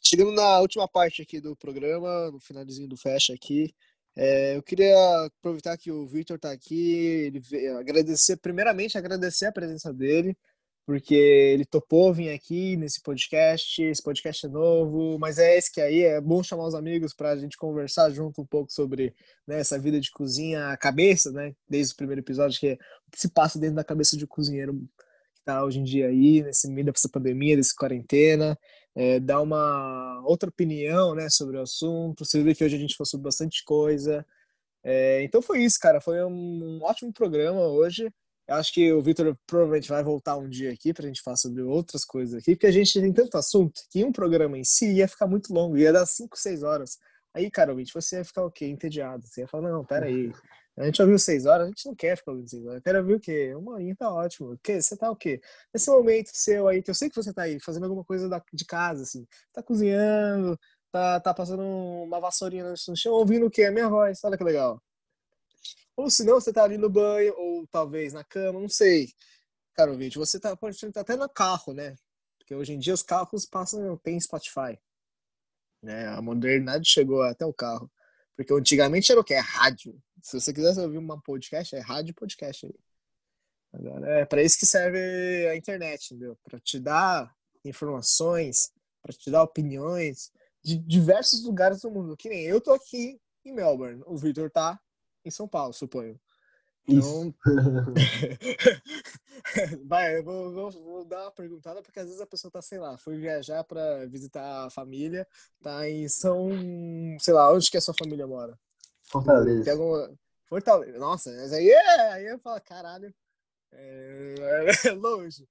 [0.01, 3.75] chegando na última parte aqui do programa, no finalzinho do fecha aqui,
[4.15, 4.95] é, eu queria
[5.25, 6.95] aproveitar que o Victor está aqui,
[7.25, 10.37] ele veio, agradecer, primeiramente agradecer a presença dele,
[10.89, 15.79] porque ele topou vir aqui nesse podcast, esse podcast é novo, mas é esse que
[15.79, 19.13] aí é bom chamar os amigos para a gente conversar junto um pouco sobre
[19.45, 22.75] né, essa vida de cozinha, a cabeça, né, desde o primeiro episódio, que, é,
[23.11, 24.73] que se passa dentro da cabeça de um cozinheiro
[25.35, 28.57] que está hoje em dia aí, nesse meio dessa pandemia, dessa quarentena,
[28.95, 32.97] é, dar uma outra opinião, né, sobre o assunto, você vê que hoje a gente
[32.97, 34.25] falou sobre bastante coisa,
[34.83, 36.31] é, então foi isso, cara, foi um,
[36.79, 38.11] um ótimo programa hoje,
[38.49, 41.37] eu acho que o Vitor provavelmente vai voltar um dia aqui para a gente falar
[41.37, 44.91] sobre outras coisas aqui, porque a gente tem tanto assunto que um programa em si
[44.91, 46.97] ia ficar muito longo, ia dar 5, 6 horas.
[47.31, 48.65] Aí, cara, você ia ficar o quê?
[48.65, 49.27] Entediado.
[49.27, 50.31] Você ia falar, não, peraí.
[50.75, 52.77] A gente ouviu 6 horas, a gente não quer ficar ouvindo 6 horas.
[52.77, 53.53] Eu quero ouvir o quê?
[53.53, 54.53] Uma horinha tá ótimo.
[54.53, 54.81] O quê?
[54.81, 55.39] Você tá o quê?
[55.71, 58.41] Nesse momento seu aí, que eu sei que você tá aí fazendo alguma coisa da,
[58.51, 59.27] de casa, assim.
[59.53, 60.59] Tá cozinhando,
[60.91, 63.65] tá, tá passando uma vassourinha no chão, ouvindo o quê?
[63.65, 64.23] A minha voz.
[64.23, 64.81] Olha que legal.
[65.99, 69.11] Ou se não, você tá ali no banho, ou talvez na cama, não sei.
[69.73, 71.97] Cara, ouvinte, você tá, pode estar até no carro, né?
[72.37, 74.79] Porque hoje em dia os carros passam, tem Spotify.
[75.83, 76.07] Né?
[76.07, 77.91] A modernidade chegou até o carro.
[78.33, 79.33] Porque antigamente era o que?
[79.33, 80.01] É rádio.
[80.21, 82.79] Se você quisesse ouvir uma podcast, é rádio podcast aí.
[83.73, 86.37] Agora é para isso que serve a internet, entendeu?
[86.45, 87.35] Para te dar
[87.65, 88.71] informações,
[89.01, 90.31] para te dar opiniões
[90.63, 92.15] de diversos lugares do mundo.
[92.15, 94.79] Que nem eu tô aqui em Melbourne, o Victor tá
[95.23, 96.19] em São Paulo, suponho.
[96.87, 97.33] Então,
[99.85, 102.79] vai, eu vou, vou, vou, dar uma perguntada, porque às vezes a pessoa tá, sei
[102.79, 105.27] lá, foi viajar para visitar a família,
[105.61, 106.49] tá em São,
[107.19, 108.57] sei lá, onde que a sua família mora?
[109.03, 109.63] Fortaleza.
[109.63, 110.11] Tem alguma...
[110.45, 110.97] Fortaleza.
[110.97, 113.13] Nossa, mas aí, é, aí eu falo, caralho,
[113.71, 115.47] é, é longe.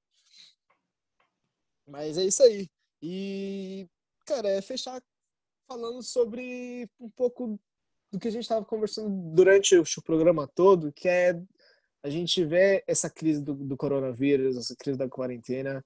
[1.87, 2.69] Mas é isso aí.
[3.01, 3.89] E,
[4.27, 5.01] cara, é fechar
[5.69, 7.61] falando sobre um pouco
[8.11, 11.41] do que a gente estava conversando durante o programa todo, que é
[12.03, 15.85] a gente vê essa crise do, do coronavírus, essa crise da quarentena,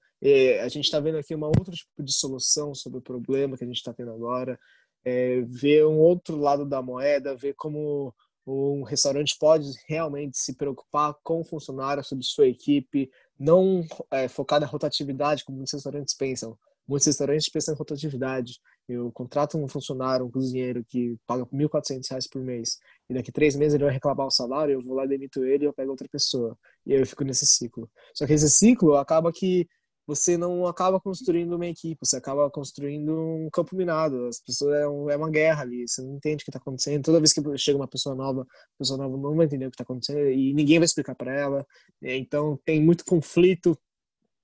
[0.61, 3.67] a gente está vendo aqui uma outro tipo de solução sobre o problema que a
[3.67, 4.59] gente está tendo agora,
[5.03, 8.13] é, ver um outro lado da moeda, ver como
[8.45, 13.09] um restaurante pode realmente se preocupar com o funcionário, sobre sua equipe,
[13.39, 16.57] não é, focar na rotatividade, como muitos restaurantes pensam.
[16.87, 18.59] Muitos restaurantes pensam em rotatividade.
[18.87, 22.79] Eu contrato um funcionário, um cozinheiro que paga R$ 1.400 por mês
[23.09, 25.67] e daqui três meses ele vai reclamar o salário, eu vou lá, demito ele e
[25.67, 26.57] eu pego outra pessoa.
[26.85, 27.89] E aí eu fico nesse ciclo.
[28.13, 29.67] Só que esse ciclo acaba que
[30.05, 34.27] você não acaba construindo uma equipe, você acaba construindo um campo minado.
[34.27, 37.03] As pessoas é, um, é uma guerra ali, você não entende o que está acontecendo.
[37.03, 39.75] Toda vez que chega uma pessoa nova, a pessoa nova não vai entender o que
[39.75, 41.65] está acontecendo e ninguém vai explicar para ela.
[42.01, 43.77] Então tem muito conflito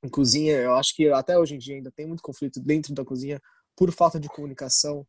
[0.03, 0.55] em cozinha.
[0.55, 3.41] Eu acho que até hoje em dia ainda tem muito conflito dentro da cozinha
[3.79, 5.07] por falta de comunicação.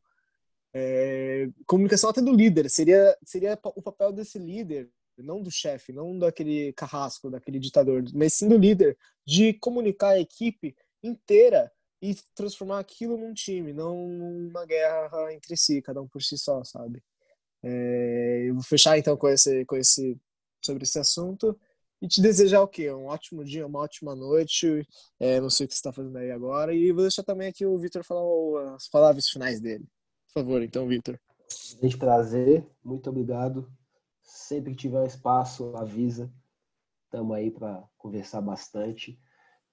[0.73, 6.17] É, comunicação até do líder, seria, seria o papel desse líder, não do chefe, não
[6.17, 8.97] daquele carrasco, daquele ditador, mas sim do líder,
[9.27, 15.83] de comunicar a equipe inteira e transformar aquilo num time, não numa guerra entre si,
[15.83, 17.03] cada um por si só, sabe?
[17.65, 20.17] É, eu vou fechar então com esse, com esse
[20.65, 21.59] sobre esse assunto
[22.01, 22.91] e te desejar o quê?
[22.91, 24.87] Um ótimo dia, uma ótima noite.
[25.19, 26.75] É, não sei o que você está fazendo aí agora.
[26.75, 29.85] E vou deixar também aqui o Vitor falar as palavras finais dele.
[30.27, 31.19] Por favor, então, Vitor.
[31.79, 33.71] Grande prazer, muito obrigado.
[34.23, 36.33] Sempre que tiver um espaço, avisa.
[37.05, 39.19] Estamos aí para conversar bastante.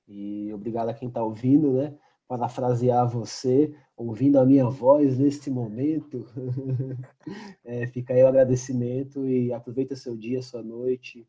[0.06, 1.98] E obrigado a quem está ouvindo, né?
[2.28, 6.26] Parafrasear você, ouvindo a minha voz neste momento.
[7.64, 11.26] é, fica aí o agradecimento e aproveita seu dia, sua noite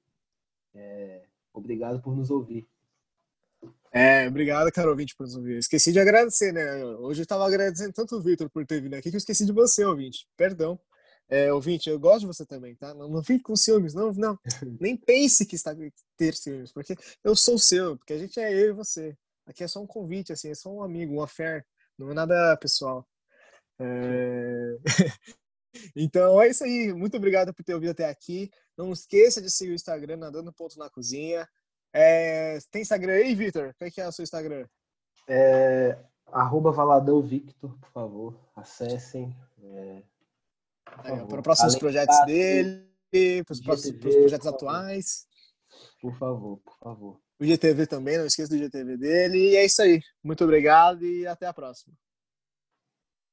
[0.79, 1.23] é,
[1.53, 2.69] obrigado por nos ouvir.
[3.91, 5.59] É, obrigado, Carol ouvinte, por nos ouvir.
[5.59, 6.85] Esqueci de agradecer, né?
[6.85, 9.53] Hoje eu estava agradecendo tanto o Victor por ter vindo aqui que eu esqueci de
[9.53, 10.27] você, ouvinte.
[10.37, 10.79] Perdão.
[11.29, 12.95] É, ouvinte, eu gosto de você também, tá?
[12.95, 14.39] Não, não fique com ciúmes, não, não.
[14.81, 15.75] Nem pense que está
[16.17, 19.17] ter ciúmes, porque eu sou seu, porque a gente é eu e você.
[19.47, 21.67] Aqui é só um convite, assim, é só um amigo, um affair,
[21.99, 23.07] não é nada pessoal.
[23.79, 24.77] É...
[25.95, 26.93] Então é isso aí.
[26.93, 28.51] Muito obrigado por ter ouvido até aqui.
[28.79, 31.49] Não esqueça de seguir o Instagram Nadando Ponto na Cozinha.
[31.93, 32.59] É...
[32.71, 33.75] Tem Instagram aí, Vitor?
[33.77, 34.69] Qual é, que é o seu Instagram?
[35.27, 35.99] É...
[36.27, 38.39] Arroba Valadão Victor, por favor.
[38.55, 39.37] Acessem.
[39.61, 40.03] É...
[40.85, 45.27] Por para próximos Além projetos dele, para os próximos projetos atuais.
[46.01, 47.21] Por favor, por favor.
[47.41, 49.51] O GTV também, não esqueça do GTV dele.
[49.51, 50.01] E é isso aí.
[50.23, 51.95] Muito obrigado e até a próxima.